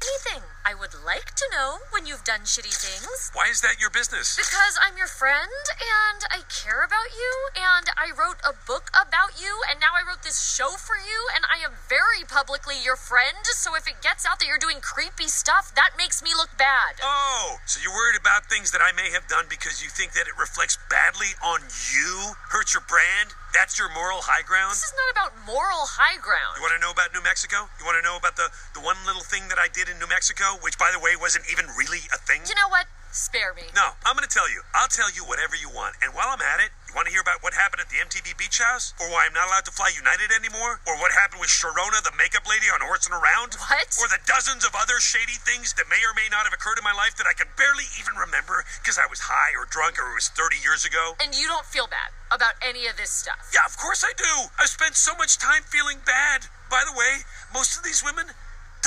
Anything 0.00 0.48
I 0.64 0.74
would 0.76 0.94
like 1.30 1.38
to 1.38 1.54
know 1.54 1.78
when 1.94 2.06
you've 2.06 2.24
done 2.24 2.42
shitty 2.42 2.74
things. 2.74 3.30
Why 3.34 3.46
is 3.46 3.60
that 3.62 3.78
your 3.78 3.90
business? 3.90 4.34
Because 4.34 4.74
I'm 4.82 4.98
your 4.98 5.06
friend 5.06 5.62
and 5.78 6.26
I 6.26 6.42
care 6.50 6.82
about 6.82 7.14
you 7.14 7.32
and 7.54 7.86
I 7.94 8.10
wrote 8.10 8.42
a 8.42 8.58
book 8.66 8.90
about 8.90 9.38
you 9.38 9.62
and 9.70 9.78
now 9.78 9.94
I 9.94 10.02
wrote 10.02 10.26
this 10.26 10.42
show 10.42 10.74
for 10.74 10.98
you 10.98 11.18
and 11.30 11.46
I 11.46 11.62
am 11.62 11.78
very 11.86 12.26
publicly 12.26 12.74
your 12.82 12.96
friend. 12.96 13.46
So 13.46 13.78
if 13.78 13.86
it 13.86 14.02
gets 14.02 14.26
out 14.26 14.42
that 14.42 14.50
you're 14.50 14.58
doing 14.58 14.82
creepy 14.82 15.30
stuff, 15.30 15.70
that 15.78 15.94
makes 15.94 16.18
me 16.18 16.34
look 16.34 16.50
bad. 16.58 16.98
Oh, 16.98 17.62
so 17.62 17.78
you're 17.78 17.94
worried 17.94 18.18
about 18.18 18.50
things 18.50 18.74
that 18.74 18.82
I 18.82 18.90
may 18.90 19.14
have 19.14 19.30
done 19.30 19.46
because 19.46 19.78
you 19.84 19.88
think 19.88 20.18
that 20.18 20.26
it 20.26 20.34
reflects 20.34 20.82
badly 20.90 21.38
on 21.38 21.62
you? 21.94 22.34
Hurts 22.50 22.74
your 22.74 22.82
brand? 22.90 23.38
That's 23.52 23.78
your 23.78 23.90
moral 23.90 24.22
high 24.22 24.46
ground? 24.46 24.78
This 24.78 24.86
is 24.86 24.94
not 24.94 25.10
about 25.10 25.30
moral 25.42 25.82
high 25.90 26.18
ground. 26.22 26.54
You 26.54 26.62
want 26.62 26.78
to 26.78 26.82
know 26.82 26.94
about 26.94 27.10
New 27.10 27.22
Mexico? 27.22 27.66
You 27.78 27.84
want 27.84 27.98
to 27.98 28.04
know 28.06 28.14
about 28.14 28.38
the, 28.38 28.46
the 28.74 28.82
one 28.82 28.96
little 29.06 29.26
thing 29.26 29.50
that 29.50 29.58
I 29.58 29.66
did 29.66 29.90
in 29.90 29.98
New 29.98 30.06
Mexico, 30.06 30.58
which, 30.62 30.78
by 30.78 30.94
the 30.94 31.02
way, 31.02 31.18
wasn't 31.18 31.50
even 31.50 31.66
really 31.74 32.06
a 32.14 32.18
thing? 32.18 32.46
You 32.46 32.54
know 32.54 32.70
what? 32.70 32.86
Spare 33.10 33.54
me. 33.54 33.62
No, 33.74 33.98
I'm 34.06 34.14
going 34.14 34.26
to 34.26 34.32
tell 34.32 34.48
you. 34.50 34.62
I'll 34.74 34.88
tell 34.90 35.10
you 35.10 35.26
whatever 35.26 35.58
you 35.58 35.68
want. 35.68 35.96
And 36.02 36.14
while 36.14 36.30
I'm 36.30 36.40
at 36.40 36.62
it, 36.62 36.70
You 36.90 36.98
want 36.98 37.06
to 37.06 37.14
hear 37.14 37.22
about 37.22 37.38
what 37.46 37.54
happened 37.54 37.78
at 37.78 37.86
the 37.86 38.02
MTV 38.02 38.34
Beach 38.34 38.58
House? 38.58 38.98
Or 38.98 39.06
why 39.14 39.22
I'm 39.22 39.30
not 39.30 39.46
allowed 39.46 39.62
to 39.66 39.70
fly 39.70 39.94
United 39.94 40.34
anymore? 40.34 40.82
Or 40.90 40.98
what 40.98 41.14
happened 41.14 41.38
with 41.38 41.46
Sharona, 41.46 42.02
the 42.02 42.10
makeup 42.18 42.50
lady 42.50 42.66
on 42.66 42.82
Horsing 42.82 43.14
Around? 43.14 43.54
What? 43.70 43.94
Or 44.02 44.10
the 44.10 44.18
dozens 44.26 44.66
of 44.66 44.74
other 44.74 44.98
shady 44.98 45.38
things 45.38 45.70
that 45.78 45.86
may 45.86 46.02
or 46.02 46.10
may 46.18 46.26
not 46.34 46.50
have 46.50 46.52
occurred 46.52 46.82
in 46.82 46.84
my 46.86 46.90
life 46.90 47.14
that 47.22 47.30
I 47.30 47.34
can 47.38 47.46
barely 47.54 47.86
even 47.94 48.18
remember 48.18 48.66
because 48.82 48.98
I 48.98 49.06
was 49.06 49.30
high 49.30 49.54
or 49.54 49.70
drunk 49.70 50.02
or 50.02 50.10
it 50.10 50.18
was 50.18 50.34
30 50.34 50.58
years 50.66 50.82
ago? 50.82 51.14
And 51.22 51.30
you 51.30 51.46
don't 51.46 51.62
feel 51.62 51.86
bad 51.86 52.10
about 52.34 52.58
any 52.58 52.90
of 52.90 52.98
this 52.98 53.14
stuff. 53.14 53.54
Yeah, 53.54 53.62
of 53.70 53.78
course 53.78 54.02
I 54.02 54.10
do. 54.18 54.50
I've 54.58 54.74
spent 54.74 54.98
so 54.98 55.14
much 55.14 55.38
time 55.38 55.62
feeling 55.62 56.02
bad. 56.02 56.50
By 56.66 56.82
the 56.82 56.94
way, 56.98 57.22
most 57.54 57.78
of 57.78 57.86
these 57.86 58.02
women 58.02 58.34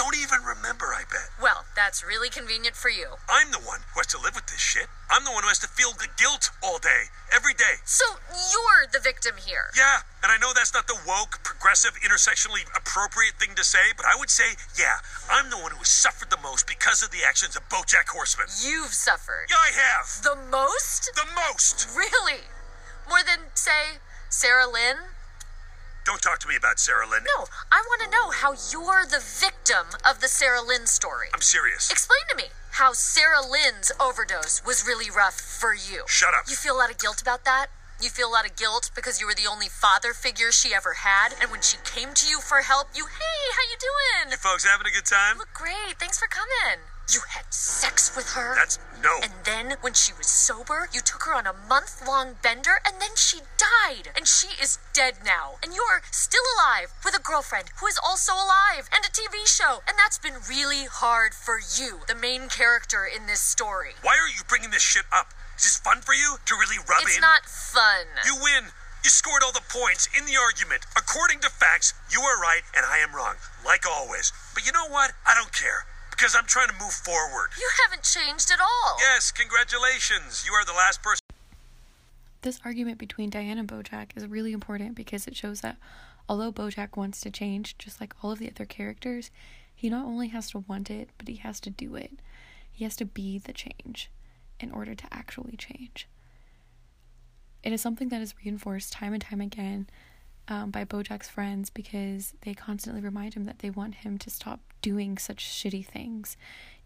don't 0.04 0.20
even 0.20 0.44
remember, 0.44 0.92
I 0.92 1.08
bet. 1.08 1.32
Well, 1.40 1.64
that's 1.80 2.04
really 2.04 2.28
convenient 2.28 2.76
for 2.76 2.92
you. 2.92 3.16
I'm 3.32 3.56
the 3.56 3.64
one 3.64 3.80
who 3.96 4.04
has 4.04 4.12
to 4.12 4.20
live 4.20 4.36
with 4.36 4.52
this 4.52 4.60
shit. 4.60 4.92
I'm 5.08 5.24
the 5.24 5.32
one 5.32 5.48
who 5.48 5.50
has 5.50 5.64
to 5.64 5.72
feel 5.72 5.96
the 5.96 6.12
guilt 6.20 6.52
all 6.60 6.76
day, 6.76 7.08
every 7.32 7.56
day. 7.56 7.80
So 7.88 8.04
you're 8.28 8.84
the 8.92 9.00
victim 9.00 9.40
here. 9.40 9.72
Yeah, 9.78 10.04
and 10.20 10.28
I 10.28 10.36
know 10.36 10.52
that's 10.52 10.76
not 10.76 10.92
the 10.92 11.00
woke, 11.08 11.40
progressive, 11.48 11.96
intersectionally 12.04 12.68
appropriate 12.76 13.40
thing 13.40 13.56
to 13.56 13.64
say, 13.64 13.96
but 13.96 14.06
I 14.06 14.20
would 14.20 14.30
say, 14.30 14.60
yeah, 14.76 15.00
I'm 15.32 15.48
the 15.50 15.56
one 15.56 15.72
who 15.72 15.80
has 15.80 15.88
suffered 15.88 16.30
the 16.30 16.42
most 16.44 16.68
because 16.68 17.00
of 17.00 17.16
the 17.16 17.24
actions 17.24 17.56
of 17.56 17.64
Bojack 17.72 18.12
Horseman. 18.12 18.52
You've 18.60 18.92
suffered. 18.92 19.48
Yeah, 19.48 19.64
I 19.64 19.72
have. 19.72 20.20
The 20.20 20.36
most? 20.52 21.16
The 21.16 21.32
most. 21.32 21.88
Really? 21.96 22.52
More 23.08 23.24
than, 23.24 23.56
say, 23.56 24.04
Sarah 24.28 24.68
Lynn? 24.68 25.13
Don't 26.06 26.22
talk 26.22 26.40
to 26.40 26.48
me 26.48 26.56
about 26.56 26.80
Sarah 26.80 27.08
Lynn. 27.08 27.24
No, 27.38 27.46
I 27.72 27.82
want 27.88 28.02
to 28.04 28.10
know 28.12 28.30
how 28.32 28.52
you're 28.72 29.06
the 29.06 29.24
victim 29.24 29.88
of 30.04 30.20
the 30.20 30.28
Sarah 30.28 30.62
Lynn 30.62 30.86
story. 30.86 31.28
I'm 31.34 31.42
serious. 31.42 31.90
Explain 31.90 32.20
to 32.30 32.36
me 32.36 32.52
how 32.72 32.92
Sarah 32.92 33.40
Lynn's 33.40 33.92
overdose 34.02 34.62
was 34.66 34.86
really 34.86 35.10
rough 35.10 35.40
for 35.40 35.74
you. 35.74 36.04
Shut 36.08 36.34
up. 36.34 36.44
You 36.50 36.56
feel 36.56 36.76
a 36.76 36.80
lot 36.80 36.92
of 36.92 36.98
guilt 37.00 37.22
about 37.22 37.46
that? 37.46 37.68
You 38.02 38.10
feel 38.10 38.28
a 38.28 38.34
lot 38.36 38.46
of 38.46 38.58
guilt 38.58 38.92
because 38.96 39.22
you 39.22 39.28
were 39.28 39.36
the 39.36 39.48
only 39.50 39.70
father 39.70 40.12
figure 40.12 40.52
she 40.52 40.74
ever 40.74 40.94
had, 41.08 41.36
and 41.40 41.50
when 41.52 41.62
she 41.62 41.78
came 41.86 42.14
to 42.16 42.28
you 42.28 42.42
for 42.42 42.60
help, 42.60 42.88
you, 42.94 43.06
hey, 43.06 43.42
how 43.56 43.64
you 43.72 43.78
doing? 43.80 44.32
You 44.32 44.38
folks 44.38 44.66
having 44.66 44.88
a 44.88 44.92
good 44.92 45.06
time? 45.06 45.38
Look 45.38 45.54
great. 45.54 45.96
Thanks 46.00 46.20
for 46.20 46.28
coming. 46.28 46.84
You 47.12 47.20
had 47.36 47.52
sex 47.54 48.16
with 48.16 48.32
her. 48.32 48.56
That's 48.56 48.80
no. 49.04 49.20
And 49.22 49.34
then, 49.44 49.76
when 49.82 49.94
she 49.94 50.14
was 50.14 50.28
sober, 50.28 50.88
you 50.94 51.02
took 51.02 51.24
her 51.24 51.36
on 51.36 51.46
a 51.46 51.54
month 51.68 52.02
long 52.08 52.40
bender, 52.42 52.80
and 52.88 52.96
then 53.02 53.16
she 53.16 53.44
died. 53.60 54.16
And 54.16 54.26
she 54.26 54.56
is 54.62 54.80
dead 54.94 55.20
now. 55.26 55.60
And 55.62 55.76
you're 55.76 56.02
still 56.12 56.48
alive 56.56 56.94
with 57.04 57.14
a 57.14 57.20
girlfriend 57.20 57.76
who 57.80 57.88
is 57.88 58.00
also 58.00 58.32
alive 58.32 58.88
and 58.96 59.04
a 59.04 59.12
TV 59.12 59.44
show. 59.44 59.84
And 59.88 59.98
that's 60.00 60.18
been 60.18 60.40
really 60.48 60.88
hard 60.88 61.34
for 61.36 61.60
you, 61.60 62.08
the 62.08 62.16
main 62.16 62.48
character 62.48 63.04
in 63.04 63.28
this 63.28 63.42
story. 63.42 64.00
Why 64.02 64.16
are 64.16 64.32
you 64.32 64.48
bringing 64.48 64.72
this 64.72 64.84
shit 64.84 65.06
up? 65.12 65.34
Is 65.58 65.68
this 65.68 65.78
fun 65.78 66.00
for 66.00 66.14
you 66.14 66.40
to 66.46 66.56
really 66.56 66.80
rub 66.88 67.04
It's 67.04 67.18
in? 67.18 67.20
It's 67.20 67.22
not 67.22 67.44
fun. 67.46 68.08
You 68.26 68.40
win. 68.40 68.72
You 69.04 69.12
scored 69.12 69.44
all 69.44 69.52
the 69.52 69.68
points 69.68 70.08
in 70.18 70.24
the 70.26 70.40
argument. 70.40 70.88
According 70.96 71.42
to 71.42 71.50
facts, 71.50 71.94
you 72.10 72.22
are 72.22 72.40
right 72.40 72.64
and 72.72 72.86
I 72.88 73.00
am 73.00 73.14
wrong, 73.14 73.36
like 73.66 73.84
always. 73.84 74.32
But 74.54 74.66
you 74.66 74.72
know 74.72 74.88
what? 74.88 75.12
I 75.28 75.36
don't 75.36 75.52
care 75.52 75.84
because 76.16 76.36
I'm 76.36 76.46
trying 76.46 76.68
to 76.68 76.74
move 76.74 76.94
forward. 76.94 77.50
You 77.58 77.70
haven't 77.84 78.04
changed 78.04 78.52
at 78.52 78.60
all. 78.60 78.98
Yes, 79.00 79.32
congratulations. 79.32 80.46
You 80.46 80.54
are 80.54 80.66
the 80.66 80.74
last 80.74 81.02
person. 81.02 81.20
This 82.42 82.60
argument 82.66 82.98
between 82.98 83.30
Diane 83.30 83.58
and 83.58 83.68
Bojack 83.68 84.16
is 84.16 84.28
really 84.28 84.54
important 84.54 84.96
because 84.96 85.28
it 85.28 85.36
shows 85.36 85.62
that 85.62 85.78
although 86.28 86.52
Bojack 86.52 86.98
wants 86.98 87.22
to 87.22 87.32
change, 87.32 87.78
just 87.78 88.00
like 88.02 88.14
all 88.22 88.32
of 88.32 88.40
the 88.40 88.50
other 88.50 88.66
characters, 88.66 89.32
he 89.74 89.90
not 89.90 90.06
only 90.06 90.28
has 90.28 90.50
to 90.52 90.60
want 90.60 90.90
it, 90.90 91.10
but 91.18 91.28
he 91.28 91.36
has 91.38 91.60
to 91.62 91.70
do 91.70 91.96
it. 91.96 92.20
He 92.72 92.84
has 92.84 92.96
to 92.98 93.06
be 93.06 93.38
the 93.40 93.54
change 93.54 94.10
in 94.60 94.72
order 94.72 94.96
to 94.96 95.06
actually 95.12 95.56
change. 95.58 96.08
It 97.64 97.72
is 97.72 97.82
something 97.82 98.10
that 98.10 98.22
is 98.22 98.36
reinforced 98.44 98.92
time 98.92 99.14
and 99.14 99.22
time 99.22 99.42
again 99.42 99.88
um, 100.48 100.72
by 100.72 100.86
Bojack's 100.86 101.30
friends 101.30 101.70
because 101.70 102.34
they 102.42 102.54
constantly 102.54 103.02
remind 103.02 103.34
him 103.34 103.46
that 103.46 103.60
they 103.60 103.70
want 103.70 103.96
him 103.96 104.18
to 104.20 104.30
stop 104.30 104.60
doing 104.82 105.18
such 105.18 105.46
shitty 105.46 105.86
things. 105.86 106.36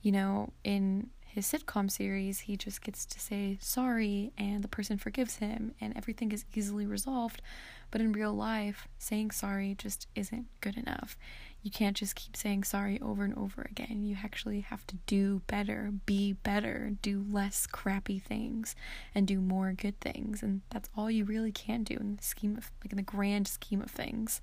You 0.01 0.11
know, 0.11 0.53
in 0.63 1.09
his 1.25 1.45
sitcom 1.51 1.89
series, 1.91 2.41
he 2.41 2.57
just 2.57 2.81
gets 2.81 3.05
to 3.05 3.19
say 3.19 3.57
sorry 3.61 4.31
and 4.37 4.63
the 4.63 4.67
person 4.67 4.97
forgives 4.97 5.37
him 5.37 5.73
and 5.81 5.95
everything 5.95 6.31
is 6.31 6.45
easily 6.55 6.85
resolved. 6.85 7.41
But 7.89 8.01
in 8.01 8.11
real 8.11 8.33
life, 8.33 8.87
saying 8.97 9.31
sorry 9.31 9.75
just 9.77 10.07
isn't 10.15 10.47
good 10.61 10.77
enough. 10.77 11.17
You 11.63 11.71
can't 11.71 11.97
just 11.97 12.15
keep 12.15 12.37
saying 12.37 12.63
sorry 12.63 12.99
over 13.01 13.25
and 13.25 13.35
over 13.35 13.67
again. 13.69 14.03
You 14.03 14.17
actually 14.23 14.61
have 14.61 14.87
to 14.87 14.95
do 15.05 15.41
better, 15.47 15.91
be 16.05 16.33
better, 16.33 16.93
do 17.01 17.25
less 17.29 17.67
crappy 17.67 18.19
things, 18.19 18.75
and 19.13 19.27
do 19.27 19.41
more 19.41 19.73
good 19.73 19.99
things. 19.99 20.41
And 20.41 20.61
that's 20.69 20.89
all 20.95 21.11
you 21.11 21.25
really 21.25 21.51
can 21.51 21.83
do 21.83 21.95
in 21.95 22.15
the 22.15 22.23
scheme 22.23 22.57
of, 22.57 22.71
like, 22.81 22.91
in 22.91 22.97
the 22.97 23.03
grand 23.03 23.47
scheme 23.47 23.81
of 23.81 23.91
things. 23.91 24.41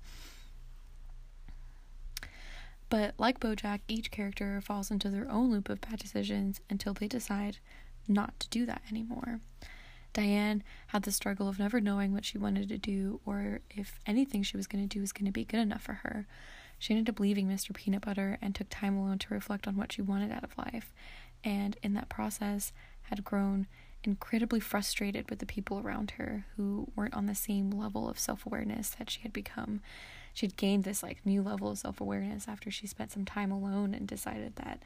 But 2.89 3.15
like 3.17 3.39
Bojack, 3.39 3.79
each 3.87 4.11
character 4.11 4.61
falls 4.61 4.91
into 4.91 5.09
their 5.09 5.29
own 5.29 5.51
loop 5.51 5.69
of 5.69 5.81
bad 5.81 5.99
decisions 5.99 6.61
until 6.69 6.93
they 6.93 7.07
decide 7.07 7.57
not 8.07 8.39
to 8.39 8.49
do 8.49 8.65
that 8.67 8.83
anymore. 8.89 9.39
Diane 10.13 10.63
had 10.87 11.03
the 11.03 11.11
struggle 11.11 11.49
of 11.49 11.59
never 11.59 11.81
knowing 11.81 12.13
what 12.13 12.23
she 12.23 12.37
wanted 12.37 12.69
to 12.69 12.77
do 12.77 13.19
or 13.25 13.59
if 13.69 13.99
anything 14.05 14.43
she 14.43 14.55
was 14.55 14.67
going 14.67 14.87
to 14.87 14.93
do 14.93 15.01
was 15.01 15.11
going 15.11 15.25
to 15.25 15.31
be 15.31 15.43
good 15.43 15.59
enough 15.59 15.81
for 15.81 15.93
her. 15.93 16.25
She 16.77 16.93
ended 16.93 17.13
up 17.13 17.19
leaving 17.19 17.47
Mr. 17.47 17.73
Peanut 17.73 18.05
Butter 18.05 18.37
and 18.41 18.53
took 18.53 18.67
time 18.69 18.97
alone 18.97 19.19
to 19.19 19.33
reflect 19.33 19.67
on 19.67 19.75
what 19.75 19.91
she 19.91 20.01
wanted 20.01 20.31
out 20.31 20.43
of 20.43 20.57
life, 20.57 20.93
and 21.43 21.77
in 21.81 21.93
that 21.93 22.09
process 22.09 22.71
had 23.03 23.23
grown 23.23 23.67
incredibly 24.03 24.59
frustrated 24.59 25.29
with 25.29 25.39
the 25.39 25.45
people 25.45 25.79
around 25.79 26.11
her 26.11 26.45
who 26.55 26.91
weren't 26.95 27.13
on 27.15 27.25
the 27.25 27.35
same 27.35 27.71
level 27.71 28.07
of 28.07 28.19
self 28.19 28.45
awareness 28.45 28.89
that 28.91 29.09
she 29.09 29.21
had 29.21 29.33
become. 29.33 29.81
She'd 30.33 30.57
gained 30.57 30.83
this 30.83 31.01
like 31.01 31.25
new 31.25 31.41
level 31.41 31.69
of 31.69 31.77
self 31.77 32.01
awareness 32.01 32.47
after 32.47 32.69
she 32.69 32.87
spent 32.87 33.11
some 33.11 33.25
time 33.25 33.51
alone 33.51 33.93
and 33.93 34.07
decided 34.07 34.57
that 34.57 34.83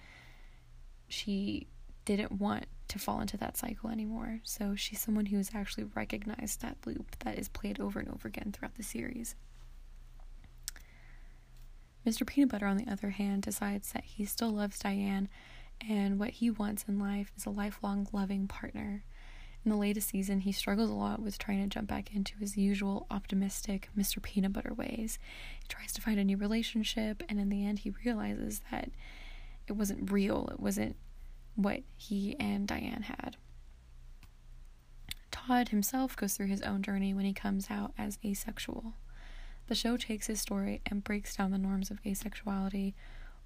she 1.07 1.67
didn't 2.05 2.33
want 2.33 2.65
to 2.87 2.99
fall 2.99 3.21
into 3.21 3.37
that 3.37 3.57
cycle 3.57 3.89
anymore. 3.89 4.39
So 4.43 4.75
she's 4.75 4.99
someone 5.01 5.27
who's 5.27 5.51
actually 5.53 5.85
recognized 5.95 6.61
that 6.61 6.77
loop 6.85 7.17
that 7.19 7.37
is 7.37 7.49
played 7.49 7.79
over 7.79 7.99
and 7.99 8.09
over 8.09 8.27
again 8.27 8.51
throughout 8.51 8.75
the 8.75 8.83
series. 8.83 9.35
Mr. 12.05 12.25
Peanut 12.25 12.49
Butter, 12.49 12.65
on 12.65 12.77
the 12.77 12.89
other 12.91 13.11
hand, 13.11 13.43
decides 13.43 13.91
that 13.91 14.05
he 14.05 14.25
still 14.25 14.51
loves 14.51 14.79
Diane 14.79 15.29
and 15.87 16.19
what 16.19 16.29
he 16.31 16.49
wants 16.49 16.85
in 16.87 16.99
life 16.99 17.31
is 17.37 17.45
a 17.45 17.49
lifelong 17.49 18.07
loving 18.11 18.47
partner. 18.47 19.03
In 19.65 19.71
the 19.71 19.77
latest 19.77 20.09
season, 20.09 20.39
he 20.41 20.51
struggles 20.51 20.89
a 20.89 20.93
lot 20.93 21.21
with 21.21 21.37
trying 21.37 21.61
to 21.61 21.67
jump 21.67 21.89
back 21.89 22.15
into 22.15 22.37
his 22.37 22.57
usual 22.57 23.05
optimistic 23.11 23.89
Mr. 23.97 24.21
Peanut 24.21 24.53
Butter 24.53 24.73
ways. 24.73 25.19
He 25.61 25.67
tries 25.67 25.91
to 25.93 26.01
find 26.01 26.19
a 26.19 26.23
new 26.23 26.37
relationship, 26.37 27.23
and 27.27 27.39
in 27.39 27.49
the 27.49 27.65
end, 27.65 27.79
he 27.79 27.93
realizes 28.05 28.61
that 28.71 28.89
it 29.67 29.73
wasn't 29.73 30.11
real, 30.11 30.49
it 30.51 30.59
wasn't 30.59 30.95
what 31.55 31.81
he 31.97 32.37
and 32.39 32.67
Diane 32.67 33.03
had. 33.03 33.35
Todd 35.29 35.69
himself 35.69 36.15
goes 36.15 36.35
through 36.35 36.47
his 36.47 36.61
own 36.61 36.81
journey 36.81 37.13
when 37.13 37.25
he 37.25 37.33
comes 37.33 37.67
out 37.69 37.91
as 37.97 38.17
asexual. 38.23 38.93
The 39.69 39.75
show 39.75 39.97
takes 39.97 40.25
his 40.25 40.41
story 40.41 40.81
and 40.87 41.03
breaks 41.03 41.35
down 41.35 41.51
the 41.51 41.59
norms 41.59 41.91
of 41.91 42.01
asexuality, 42.01 42.95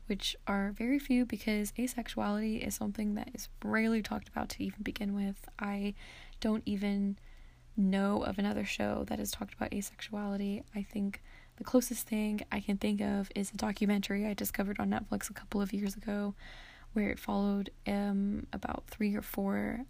which 0.06 0.38
are 0.48 0.72
very 0.72 0.98
few 0.98 1.26
because 1.26 1.74
asexuality 1.74 2.66
is 2.66 2.76
something 2.76 3.16
that 3.16 3.32
is 3.34 3.50
rarely 3.62 4.02
talked 4.02 4.30
about 4.30 4.48
to 4.50 4.64
even 4.64 4.84
begin 4.84 5.14
with. 5.14 5.50
I 5.60 5.96
don't 6.40 6.64
even 6.66 7.18
know 7.76 8.24
of 8.24 8.40
another 8.40 8.64
show 8.64 9.04
that 9.08 9.20
has 9.20 9.32
talked 9.32 9.54
about 9.54 9.72
asexuality. 9.72 10.64
I 10.74 10.82
think 10.82 11.22
the 11.58 11.66
closest 11.66 12.08
thing 12.08 12.40
I 12.54 12.62
can 12.62 12.78
think 12.78 13.02
of 13.02 13.30
is 13.36 13.52
a 13.52 13.58
documentary 13.58 14.26
I 14.26 14.34
discovered 14.34 14.80
on 14.80 14.92
Netflix 14.92 15.30
a 15.30 15.34
couple 15.34 15.62
of 15.62 15.74
years 15.74 15.94
ago 15.94 16.36
where 16.94 17.10
it 17.10 17.20
followed 17.20 17.70
um, 17.86 18.48
about 18.54 18.86
three 18.88 19.14
or 19.14 19.22
four 19.22 19.82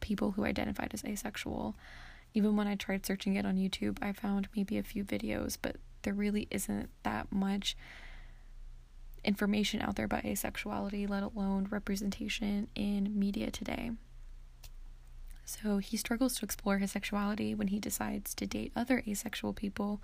people 0.00 0.30
who 0.30 0.46
identified 0.46 0.94
as 0.94 1.04
asexual. 1.04 1.76
Even 2.34 2.56
when 2.56 2.66
I 2.66 2.74
tried 2.74 3.06
searching 3.06 3.36
it 3.36 3.46
on 3.46 3.56
YouTube, 3.56 3.98
I 4.02 4.12
found 4.12 4.48
maybe 4.56 4.76
a 4.76 4.82
few 4.82 5.04
videos, 5.04 5.56
but 5.60 5.76
there 6.02 6.12
really 6.12 6.48
isn't 6.50 6.90
that 7.04 7.30
much 7.32 7.76
information 9.24 9.80
out 9.80 9.96
there 9.96 10.04
about 10.04 10.24
asexuality, 10.24 11.08
let 11.08 11.22
alone 11.22 11.68
representation 11.70 12.68
in 12.74 13.18
media 13.18 13.50
today. 13.50 13.92
So 15.44 15.78
he 15.78 15.96
struggles 15.96 16.36
to 16.36 16.44
explore 16.44 16.78
his 16.78 16.90
sexuality 16.90 17.54
when 17.54 17.68
he 17.68 17.78
decides 17.78 18.34
to 18.34 18.46
date 18.46 18.72
other 18.74 19.02
asexual 19.06 19.52
people, 19.52 20.02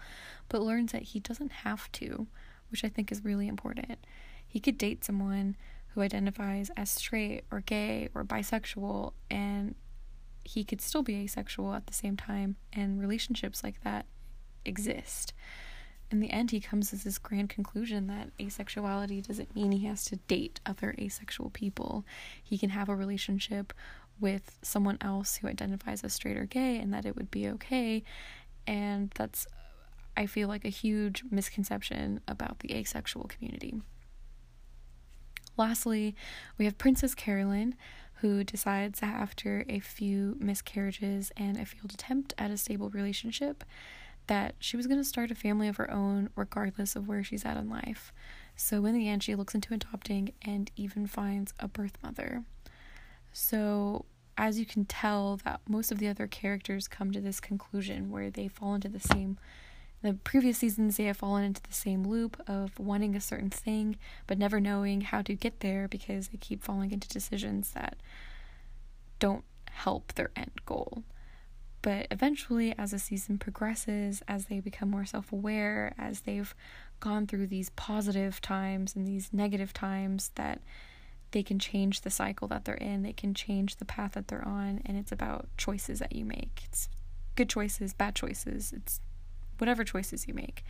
but 0.48 0.62
learns 0.62 0.92
that 0.92 1.02
he 1.02 1.20
doesn't 1.20 1.52
have 1.52 1.90
to, 1.92 2.28
which 2.70 2.84
I 2.84 2.88
think 2.88 3.10
is 3.10 3.24
really 3.24 3.48
important. 3.48 3.98
He 4.46 4.60
could 4.60 4.78
date 4.78 5.04
someone 5.04 5.56
who 5.88 6.02
identifies 6.02 6.70
as 6.76 6.90
straight 6.90 7.42
or 7.50 7.60
gay 7.60 8.08
or 8.14 8.24
bisexual, 8.24 9.14
and 9.30 9.74
he 10.44 10.64
could 10.64 10.80
still 10.80 11.02
be 11.02 11.16
asexual 11.16 11.74
at 11.74 11.86
the 11.86 11.94
same 11.94 12.16
time, 12.16 12.56
and 12.72 13.00
relationships 13.00 13.62
like 13.62 13.82
that 13.84 14.06
exist. 14.64 15.32
In 16.10 16.20
the 16.20 16.30
end, 16.30 16.50
he 16.50 16.60
comes 16.60 16.90
to 16.90 16.96
this 16.96 17.18
grand 17.18 17.50
conclusion 17.50 18.08
that 18.08 18.36
asexuality 18.38 19.24
doesn't 19.24 19.54
mean 19.54 19.70
he 19.70 19.86
has 19.86 20.04
to 20.06 20.16
date 20.16 20.60
other 20.66 20.94
asexual 20.98 21.50
people. 21.50 22.04
He 22.42 22.58
can 22.58 22.70
have 22.70 22.88
a 22.88 22.96
relationship 22.96 23.72
with 24.18 24.58
someone 24.60 24.98
else 25.00 25.36
who 25.36 25.46
identifies 25.46 26.02
as 26.02 26.12
straight 26.12 26.36
or 26.36 26.46
gay 26.46 26.78
and 26.78 26.92
that 26.92 27.06
it 27.06 27.14
would 27.14 27.30
be 27.30 27.48
okay. 27.48 28.02
And 28.66 29.10
that's, 29.14 29.46
I 30.16 30.26
feel 30.26 30.48
like, 30.48 30.64
a 30.64 30.68
huge 30.68 31.22
misconception 31.30 32.20
about 32.26 32.58
the 32.58 32.74
asexual 32.74 33.24
community. 33.24 33.80
Lastly, 35.56 36.16
we 36.58 36.64
have 36.64 36.76
Princess 36.76 37.14
Carolyn, 37.14 37.76
who 38.20 38.44
decides 38.44 39.02
after 39.02 39.64
a 39.68 39.80
few 39.80 40.36
miscarriages 40.38 41.32
and 41.36 41.58
a 41.58 41.64
failed 41.64 41.92
attempt 41.92 42.34
at 42.38 42.50
a 42.50 42.56
stable 42.56 42.90
relationship 42.90 43.64
that 44.26 44.54
she 44.58 44.76
was 44.76 44.86
going 44.86 45.00
to 45.00 45.04
start 45.04 45.30
a 45.30 45.34
family 45.34 45.68
of 45.68 45.76
her 45.76 45.90
own 45.90 46.30
regardless 46.36 46.94
of 46.94 47.08
where 47.08 47.24
she's 47.24 47.44
at 47.44 47.56
in 47.56 47.68
life. 47.68 48.12
So 48.54 48.84
in 48.84 48.94
the 48.94 49.08
end, 49.08 49.22
she 49.22 49.34
looks 49.34 49.54
into 49.54 49.74
adopting 49.74 50.32
and 50.42 50.70
even 50.76 51.06
finds 51.06 51.54
a 51.58 51.66
birth 51.66 51.98
mother. 52.02 52.44
So 53.32 54.04
as 54.36 54.58
you 54.58 54.66
can 54.66 54.84
tell, 54.84 55.38
that 55.44 55.60
most 55.68 55.92
of 55.92 55.98
the 55.98 56.08
other 56.08 56.26
characters 56.26 56.88
come 56.88 57.12
to 57.12 57.20
this 57.20 57.40
conclusion 57.40 58.10
where 58.10 58.30
they 58.30 58.48
fall 58.48 58.74
into 58.74 58.88
the 58.88 59.00
same. 59.00 59.38
The 60.02 60.14
previous 60.14 60.58
seasons, 60.58 60.96
they 60.96 61.04
have 61.04 61.18
fallen 61.18 61.44
into 61.44 61.62
the 61.62 61.74
same 61.74 62.04
loop 62.04 62.40
of 62.48 62.78
wanting 62.78 63.14
a 63.14 63.20
certain 63.20 63.50
thing, 63.50 63.96
but 64.26 64.38
never 64.38 64.60
knowing 64.60 65.02
how 65.02 65.22
to 65.22 65.34
get 65.34 65.60
there 65.60 65.88
because 65.88 66.28
they 66.28 66.38
keep 66.38 66.62
falling 66.62 66.90
into 66.90 67.08
decisions 67.08 67.72
that 67.72 67.96
don't 69.18 69.44
help 69.70 70.14
their 70.14 70.30
end 70.34 70.62
goal. 70.64 71.04
But 71.82 72.06
eventually, 72.10 72.74
as 72.78 72.90
the 72.90 72.98
season 72.98 73.38
progresses, 73.38 74.22
as 74.28 74.46
they 74.46 74.60
become 74.60 74.90
more 74.90 75.04
self 75.04 75.32
aware, 75.32 75.94
as 75.98 76.20
they've 76.20 76.54
gone 76.98 77.26
through 77.26 77.46
these 77.46 77.70
positive 77.70 78.40
times 78.40 78.94
and 78.94 79.06
these 79.06 79.32
negative 79.32 79.72
times, 79.72 80.30
that 80.34 80.60
they 81.30 81.42
can 81.42 81.58
change 81.58 82.00
the 82.00 82.10
cycle 82.10 82.48
that 82.48 82.64
they're 82.64 82.74
in, 82.74 83.02
they 83.02 83.12
can 83.12 83.34
change 83.34 83.76
the 83.76 83.84
path 83.84 84.12
that 84.12 84.28
they're 84.28 84.46
on, 84.46 84.82
and 84.84 84.96
it's 84.98 85.12
about 85.12 85.48
choices 85.56 86.00
that 86.00 86.14
you 86.14 86.24
make. 86.24 86.62
It's 86.64 86.88
good 87.36 87.48
choices, 87.48 87.94
bad 87.94 88.14
choices, 88.14 88.72
it's 88.76 89.00
whatever 89.60 89.84
choices 89.84 90.26
you 90.26 90.34
make. 90.34 90.64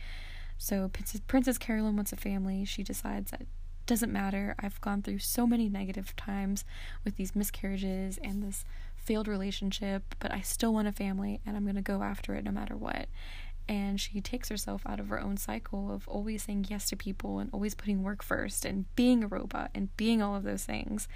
So, 0.57 0.89
Princess, 0.89 1.21
Princess 1.27 1.57
Carolyn 1.57 1.95
wants 1.95 2.13
a 2.13 2.17
family. 2.17 2.65
She 2.65 2.83
decides 2.83 3.31
that 3.31 3.47
doesn't 3.85 4.13
matter. 4.13 4.55
I've 4.59 4.79
gone 4.81 5.01
through 5.01 5.19
so 5.19 5.47
many 5.47 5.69
negative 5.69 6.15
times 6.15 6.63
with 7.03 7.17
these 7.17 7.35
miscarriages 7.35 8.19
and 8.23 8.43
this 8.43 8.63
failed 8.95 9.27
relationship, 9.27 10.15
but 10.19 10.31
I 10.31 10.41
still 10.41 10.73
want 10.73 10.87
a 10.87 10.91
family 10.91 11.41
and 11.45 11.57
I'm 11.57 11.63
going 11.63 11.75
to 11.75 11.81
go 11.81 12.03
after 12.03 12.35
it 12.35 12.43
no 12.43 12.51
matter 12.51 12.77
what. 12.77 13.07
And 13.67 13.99
she 13.99 14.21
takes 14.21 14.49
herself 14.49 14.83
out 14.85 14.99
of 14.99 15.07
her 15.09 15.19
own 15.19 15.37
cycle 15.37 15.91
of 15.91 16.07
always 16.07 16.43
saying 16.43 16.67
yes 16.69 16.89
to 16.89 16.95
people 16.95 17.39
and 17.39 17.49
always 17.53 17.73
putting 17.73 18.03
work 18.03 18.23
first 18.23 18.65
and 18.65 18.93
being 18.95 19.23
a 19.23 19.27
robot 19.27 19.71
and 19.73 19.95
being 19.97 20.21
all 20.21 20.35
of 20.35 20.43
those 20.43 20.65
things. 20.65 21.07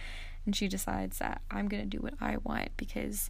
And 0.45 0.55
she 0.55 0.67
decides 0.67 1.19
that 1.19 1.41
I'm 1.51 1.67
going 1.67 1.83
to 1.83 1.97
do 1.97 2.01
what 2.01 2.13
I 2.21 2.37
want 2.43 2.69
because 2.77 3.29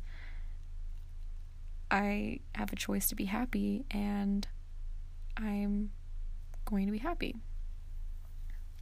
I 1.96 2.42
have 2.56 2.74
a 2.74 2.76
choice 2.76 3.08
to 3.08 3.16
be 3.16 3.24
happy 3.24 3.86
and 3.90 4.46
I'm 5.38 5.92
going 6.66 6.88
to 6.88 6.92
be 6.92 6.98
happy. 6.98 7.38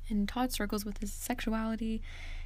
And 0.09 0.27
Todd 0.27 0.51
struggles 0.51 0.83
with 0.83 0.97
his 0.97 1.13
sexuality 1.13 2.01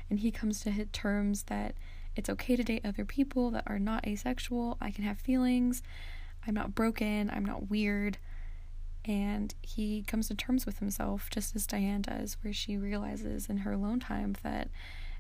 and 0.10 0.20
he 0.20 0.30
comes 0.30 0.60
to 0.62 0.72
hit 0.72 0.92
terms 0.92 1.44
that 1.44 1.76
it's 2.18 2.30
okay 2.30 2.58
to 2.58 2.66
date 2.66 2.82
other 2.84 3.06
people 3.06 3.50
that 3.52 3.64
are 3.66 3.80
not 3.80 4.06
asexual. 4.06 4.78
I 4.82 4.92
can 4.92 5.06
have 5.06 5.20
feelings. 5.20 5.84
I'm 6.46 6.56
not 6.56 6.76
broken. 6.76 7.30
I'm 7.30 7.46
not 7.46 7.70
weird. 7.70 8.18
And 9.06 9.56
he 9.62 10.04
comes 10.04 10.28
to 10.28 10.36
terms 10.36 10.66
with 10.66 10.80
himself, 10.80 11.30
just 11.30 11.56
as 11.56 11.66
Diane 11.66 12.02
does, 12.02 12.36
where 12.42 12.52
she 12.52 12.76
realizes 12.76 13.48
in 13.48 13.60
her 13.60 13.72
alone 13.72 14.02
time 14.02 14.36
that 14.44 14.68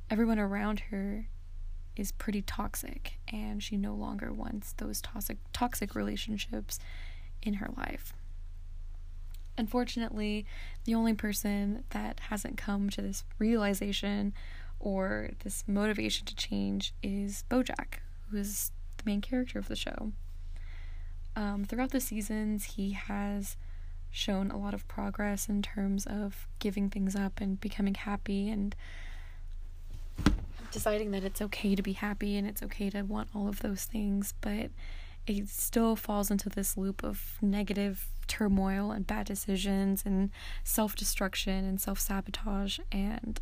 everyone 0.09 0.39
around 0.39 0.81
her 0.91 1.29
is 1.99 2.11
pretty 2.11 2.41
toxic 2.41 3.19
and 3.31 3.61
she 3.61 3.77
no 3.77 3.93
longer 3.93 4.31
wants 4.31 4.73
those 4.73 5.01
toxic 5.01 5.37
toxic 5.53 5.95
relationships 5.95 6.79
in 7.41 7.55
her 7.55 7.69
life. 7.77 8.13
Unfortunately, 9.57 10.45
the 10.85 10.93
only 10.93 11.13
person 11.13 11.83
that 11.89 12.19
hasn't 12.29 12.57
come 12.57 12.89
to 12.91 13.01
this 13.01 13.23
realization 13.39 14.33
or 14.79 15.31
this 15.43 15.63
motivation 15.67 16.25
to 16.27 16.35
change 16.35 16.93
is 17.01 17.43
Bojack, 17.49 17.99
who 18.29 18.37
is 18.37 18.71
the 18.97 19.03
main 19.05 19.21
character 19.21 19.57
of 19.57 19.67
the 19.67 19.75
show. 19.75 20.11
Um, 21.35 21.65
throughout 21.65 21.91
the 21.91 21.99
seasons, 21.99 22.75
he 22.75 22.91
has 22.91 23.57
shown 24.11 24.51
a 24.51 24.57
lot 24.57 24.73
of 24.73 24.87
progress 24.87 25.49
in 25.49 25.61
terms 25.61 26.05
of 26.05 26.47
giving 26.59 26.89
things 26.89 27.15
up 27.15 27.41
and 27.41 27.59
becoming 27.59 27.95
happy 27.95 28.49
and 28.49 28.75
deciding 30.77 31.11
that 31.11 31.23
it's 31.23 31.41
okay 31.41 31.75
to 31.75 31.81
be 31.81 31.93
happy 31.93 32.37
and 32.37 32.47
it's 32.47 32.61
okay 32.61 32.89
to 32.89 33.01
want 33.01 33.29
all 33.33 33.47
of 33.47 33.61
those 33.61 33.85
things, 33.85 34.33
but 34.41 34.69
it 35.25 35.49
still 35.49 35.95
falls 35.95 36.29
into 36.29 36.49
this 36.49 36.77
loop 36.77 37.03
of 37.03 37.37
negative 37.41 38.07
turmoil 38.27 38.91
and 38.91 39.07
bad 39.07 39.25
decisions 39.25 40.03
and 40.05 40.29
self 40.63 40.95
destruction 40.95 41.65
and 41.65 41.81
self 41.81 41.99
sabotage 41.99 42.79
and 42.91 43.41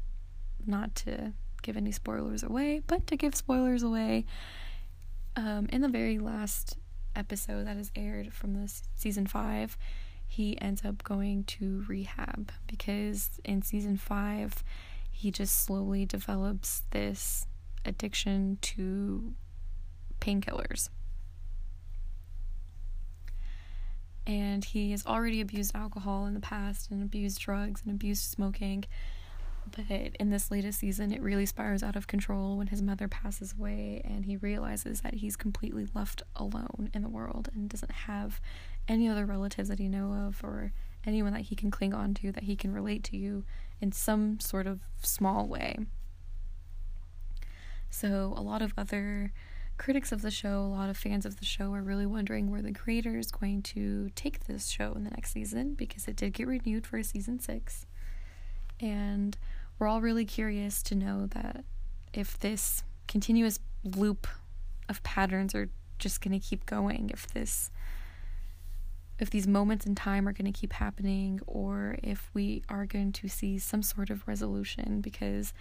not 0.66 0.96
to 0.96 1.34
give 1.62 1.76
any 1.76 1.92
spoilers 1.92 2.42
away, 2.42 2.82
but 2.88 3.06
to 3.08 3.18
give 3.18 3.36
spoilers 3.36 3.84
away, 3.84 4.26
um, 5.36 5.68
in 5.72 5.82
the 5.82 5.90
very 5.90 6.18
last 6.18 6.78
episode 7.16 7.68
that 7.68 7.76
is 7.76 7.92
aired 7.96 8.34
from 8.34 8.54
this 8.54 8.84
season 8.96 9.28
five, 9.28 9.78
he 10.26 10.60
ends 10.62 10.86
up 10.86 11.04
going 11.04 11.44
to 11.44 11.84
rehab 11.88 12.52
because 12.68 13.30
in 13.44 13.62
season 13.62 13.98
five, 13.98 14.64
he 15.16 15.32
just 15.32 15.64
slowly 15.64 16.06
develops 16.06 16.84
this 16.92 17.48
addiction 17.86 18.58
to 18.62 19.34
painkillers. 20.20 20.90
And 24.28 24.66
he 24.66 24.92
has 24.92 25.06
already 25.06 25.40
abused 25.40 25.74
alcohol 25.74 26.26
in 26.26 26.34
the 26.34 26.42
past 26.42 26.92
and 26.92 27.02
abused 27.02 27.40
drugs 27.40 27.82
and 27.86 27.94
abused 27.96 28.24
smoking. 28.24 28.84
But 29.72 30.16
in 30.20 30.32
this 30.32 30.52
latest 30.52 30.80
season, 30.80 31.14
it 31.14 31.22
really 31.22 31.46
spirals 31.46 31.82
out 31.82 31.96
of 31.96 32.08
control 32.08 32.58
when 32.58 32.68
his 32.68 32.82
mother 32.82 33.08
passes 33.08 33.54
away 33.58 34.02
and 34.04 34.26
he 34.26 34.36
realizes 34.36 35.00
that 35.02 35.16
he's 35.16 35.38
completely 35.38 35.88
left 35.96 36.24
alone 36.36 36.90
in 36.94 37.04
the 37.04 37.10
world 37.10 37.50
and 37.56 37.70
doesn't 37.70 37.92
have 37.92 38.42
any 38.88 39.08
other 39.08 39.26
relatives 39.26 39.70
that 39.70 39.80
he 39.80 39.88
know 39.88 40.12
of 40.28 40.44
or 40.44 40.74
anyone 41.06 41.32
that 41.32 41.44
he 41.44 41.56
can 41.56 41.72
cling 41.72 41.94
on 41.94 42.14
to 42.16 42.34
that 42.34 42.44
he 42.44 42.56
can 42.56 42.74
relate 42.74 43.04
to 43.06 43.18
you 43.18 43.46
in 43.82 43.92
some 43.92 44.40
sort 44.40 44.68
of 44.68 44.82
small 45.02 45.48
way. 45.48 45.78
So, 47.90 48.34
a 48.36 48.42
lot 48.42 48.62
of 48.62 48.74
other 48.78 49.32
critics 49.78 50.12
of 50.12 50.22
the 50.22 50.32
show, 50.32 50.60
a 50.62 50.68
lot 50.68 50.90
of 50.90 50.98
fans 50.98 51.26
of 51.26 51.40
the 51.40 51.46
show 51.46 51.74
are 51.74 51.82
really 51.82 52.06
wondering 52.06 52.50
where 52.50 52.62
the 52.62 52.72
creator 52.72 53.18
is 53.18 53.32
going 53.32 53.62
to 53.62 54.10
take 54.16 54.46
this 54.46 54.68
show 54.68 54.94
in 54.94 55.04
the 55.04 55.10
next 55.10 55.32
season 55.32 55.74
because 55.74 56.08
it 56.08 56.16
did 56.16 56.34
get 56.34 56.48
renewed 56.48 56.88
for 56.88 57.02
season 57.04 57.40
six. 57.40 57.86
And 58.80 59.38
we're 59.78 59.88
all 59.88 60.02
really 60.02 60.26
curious 60.26 60.82
to 60.84 60.96
know 60.96 61.28
that 61.28 61.64
if 62.14 62.40
this 62.40 62.84
continuous 63.08 63.60
loop 63.84 64.28
of 64.88 65.04
patterns 65.04 65.54
are 65.54 65.70
just 66.00 66.22
going 66.22 66.38
to 66.38 66.46
keep 66.46 66.66
going, 66.66 67.10
if 67.10 67.28
this 67.28 67.72
if 69.20 69.30
these 69.30 69.48
moments 69.48 69.86
in 69.86 69.96
time 69.96 70.28
are 70.28 70.34
going 70.34 70.52
to 70.52 70.58
keep 70.58 70.74
happening 70.74 71.40
or 71.48 71.98
if 72.04 72.30
we 72.34 72.64
are 72.70 72.86
going 72.86 73.12
to 73.14 73.28
see 73.28 73.58
some 73.58 73.82
sort 73.82 74.10
of 74.10 74.28
resolution 74.28 75.02
because 75.02 75.54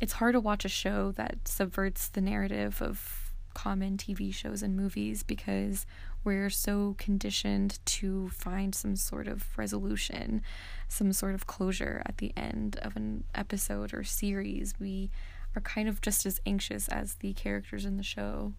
it's 0.00 0.14
hard 0.14 0.32
to 0.32 0.40
watch 0.40 0.64
a 0.64 0.68
show 0.68 1.12
that 1.12 1.46
subverts 1.46 2.08
the 2.08 2.20
narrative 2.20 2.80
of 2.82 3.32
common 3.54 3.96
TV 3.96 4.32
shows 4.32 4.62
and 4.62 4.76
movies 4.76 5.22
because 5.22 5.86
we're 6.24 6.50
so 6.50 6.94
conditioned 6.98 7.78
to 7.84 8.28
find 8.30 8.74
some 8.74 8.96
sort 8.96 9.26
of 9.26 9.46
resolution, 9.56 10.42
some 10.88 11.12
sort 11.12 11.34
of 11.34 11.46
closure 11.46 12.02
at 12.06 12.18
the 12.18 12.32
end 12.36 12.78
of 12.82 12.96
an 12.96 13.24
episode 13.34 13.92
or 13.92 14.04
series. 14.04 14.74
We 14.78 15.10
are 15.56 15.62
kind 15.62 15.88
of 15.88 16.00
just 16.00 16.26
as 16.26 16.40
anxious 16.46 16.88
as 16.88 17.14
the 17.16 17.32
characters 17.32 17.84
in 17.84 17.96
the 17.96 18.02
show 18.02 18.52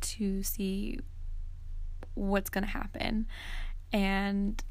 to 0.00 0.42
see 0.42 1.00
what's 2.14 2.50
going 2.50 2.64
to 2.64 2.70
happen. 2.70 3.26
And 3.92 4.62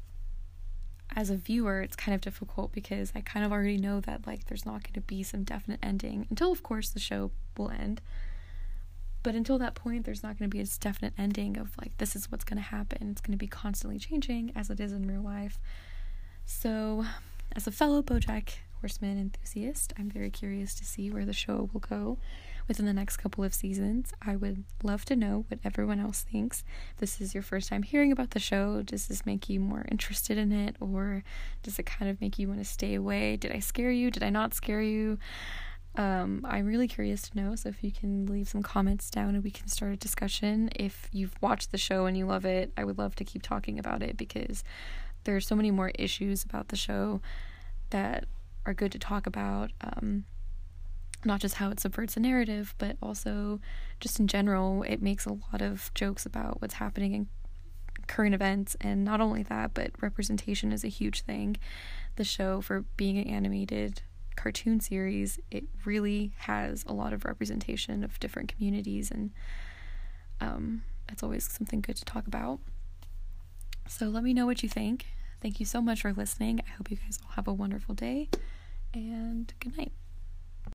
as 1.16 1.30
a 1.30 1.36
viewer, 1.36 1.80
it's 1.80 1.96
kind 1.96 2.14
of 2.14 2.20
difficult 2.20 2.72
because 2.72 3.12
I 3.14 3.20
kind 3.20 3.44
of 3.44 3.52
already 3.52 3.78
know 3.78 4.00
that 4.00 4.26
like 4.26 4.46
there's 4.46 4.66
not 4.66 4.82
going 4.82 4.94
to 4.94 5.00
be 5.00 5.22
some 5.22 5.44
definite 5.44 5.80
ending 5.82 6.26
until 6.30 6.50
of 6.50 6.62
course 6.62 6.90
the 6.90 7.00
show 7.00 7.30
will 7.56 7.70
end. 7.70 8.00
But 9.22 9.34
until 9.34 9.56
that 9.58 9.74
point, 9.74 10.04
there's 10.04 10.22
not 10.22 10.38
going 10.38 10.50
to 10.50 10.54
be 10.54 10.60
a 10.60 10.66
definite 10.66 11.14
ending 11.16 11.56
of 11.56 11.70
like, 11.80 11.96
this 11.96 12.14
is 12.14 12.30
what's 12.30 12.44
going 12.44 12.58
to 12.58 12.62
happen. 12.62 13.10
It's 13.10 13.22
going 13.22 13.32
to 13.32 13.38
be 13.38 13.46
constantly 13.46 13.98
changing 13.98 14.52
as 14.54 14.68
it 14.68 14.78
is 14.78 14.92
in 14.92 15.08
real 15.08 15.22
life. 15.22 15.58
So, 16.44 17.06
as 17.56 17.66
a 17.66 17.70
fellow 17.72 18.02
Bojack 18.02 18.56
Horseman 18.80 19.18
enthusiast, 19.18 19.94
I'm 19.98 20.10
very 20.10 20.28
curious 20.28 20.74
to 20.74 20.84
see 20.84 21.10
where 21.10 21.24
the 21.24 21.32
show 21.32 21.70
will 21.72 21.80
go 21.80 22.18
within 22.68 22.86
the 22.86 22.92
next 22.92 23.16
couple 23.18 23.44
of 23.44 23.54
seasons. 23.54 24.12
I 24.22 24.36
would 24.36 24.64
love 24.82 25.04
to 25.06 25.16
know 25.16 25.44
what 25.48 25.60
everyone 25.64 26.00
else 26.00 26.22
thinks. 26.22 26.64
If 26.92 26.98
this 26.98 27.20
is 27.20 27.34
your 27.34 27.42
first 27.42 27.68
time 27.68 27.82
hearing 27.82 28.12
about 28.12 28.30
the 28.30 28.40
show. 28.40 28.82
Does 28.82 29.06
this 29.06 29.26
make 29.26 29.48
you 29.48 29.60
more 29.60 29.84
interested 29.90 30.38
in 30.38 30.52
it, 30.52 30.76
or 30.80 31.22
does 31.62 31.78
it 31.78 31.86
kind 31.86 32.10
of 32.10 32.20
make 32.20 32.38
you 32.38 32.48
want 32.48 32.60
to 32.60 32.64
stay 32.64 32.94
away? 32.94 33.36
Did 33.36 33.52
I 33.52 33.58
scare 33.58 33.90
you? 33.90 34.10
Did 34.10 34.22
I 34.22 34.30
not 34.30 34.54
scare 34.54 34.82
you? 34.82 35.18
Um, 35.96 36.44
I'm 36.48 36.66
really 36.66 36.88
curious 36.88 37.22
to 37.28 37.36
know, 37.36 37.54
so 37.54 37.68
if 37.68 37.84
you 37.84 37.92
can 37.92 38.26
leave 38.26 38.48
some 38.48 38.62
comments 38.62 39.10
down 39.10 39.36
and 39.36 39.44
we 39.44 39.50
can 39.50 39.68
start 39.68 39.92
a 39.92 39.96
discussion. 39.96 40.70
If 40.74 41.08
you've 41.12 41.40
watched 41.40 41.70
the 41.70 41.78
show 41.78 42.06
and 42.06 42.16
you 42.16 42.26
love 42.26 42.44
it, 42.44 42.72
I 42.76 42.84
would 42.84 42.98
love 42.98 43.14
to 43.16 43.24
keep 43.24 43.42
talking 43.42 43.78
about 43.78 44.02
it 44.02 44.16
because 44.16 44.64
there 45.22 45.36
are 45.36 45.40
so 45.40 45.54
many 45.54 45.70
more 45.70 45.92
issues 45.96 46.42
about 46.42 46.68
the 46.68 46.76
show 46.76 47.20
that 47.90 48.24
are 48.66 48.74
good 48.74 48.90
to 48.92 48.98
talk 48.98 49.26
about. 49.26 49.70
Um, 49.80 50.24
not 51.24 51.40
just 51.40 51.56
how 51.56 51.70
it 51.70 51.80
subverts 51.80 52.16
a 52.16 52.20
narrative, 52.20 52.74
but 52.78 52.96
also 53.02 53.60
just 54.00 54.20
in 54.20 54.26
general, 54.26 54.82
it 54.82 55.02
makes 55.02 55.26
a 55.26 55.32
lot 55.32 55.60
of 55.60 55.92
jokes 55.94 56.26
about 56.26 56.60
what's 56.60 56.74
happening 56.74 57.12
in 57.14 57.28
current 58.06 58.34
events. 58.34 58.76
And 58.80 59.04
not 59.04 59.20
only 59.20 59.42
that, 59.44 59.74
but 59.74 59.90
representation 60.00 60.72
is 60.72 60.84
a 60.84 60.88
huge 60.88 61.22
thing. 61.22 61.56
The 62.16 62.24
show, 62.24 62.60
for 62.60 62.84
being 62.96 63.18
an 63.18 63.28
animated 63.28 64.02
cartoon 64.36 64.80
series, 64.80 65.38
it 65.50 65.64
really 65.84 66.32
has 66.38 66.84
a 66.86 66.92
lot 66.92 67.12
of 67.12 67.24
representation 67.24 68.04
of 68.04 68.18
different 68.20 68.52
communities, 68.52 69.10
and 69.10 69.30
um, 70.40 70.82
it's 71.08 71.22
always 71.22 71.50
something 71.50 71.80
good 71.80 71.96
to 71.96 72.04
talk 72.04 72.26
about. 72.26 72.60
So 73.88 74.06
let 74.06 74.24
me 74.24 74.34
know 74.34 74.46
what 74.46 74.62
you 74.62 74.68
think. 74.68 75.06
Thank 75.40 75.60
you 75.60 75.66
so 75.66 75.80
much 75.80 76.02
for 76.02 76.12
listening. 76.12 76.60
I 76.66 76.70
hope 76.70 76.90
you 76.90 76.96
guys 76.96 77.18
all 77.22 77.32
have 77.32 77.48
a 77.48 77.52
wonderful 77.52 77.94
day, 77.94 78.28
and 78.92 79.52
good 79.60 79.76
night. 79.76 79.92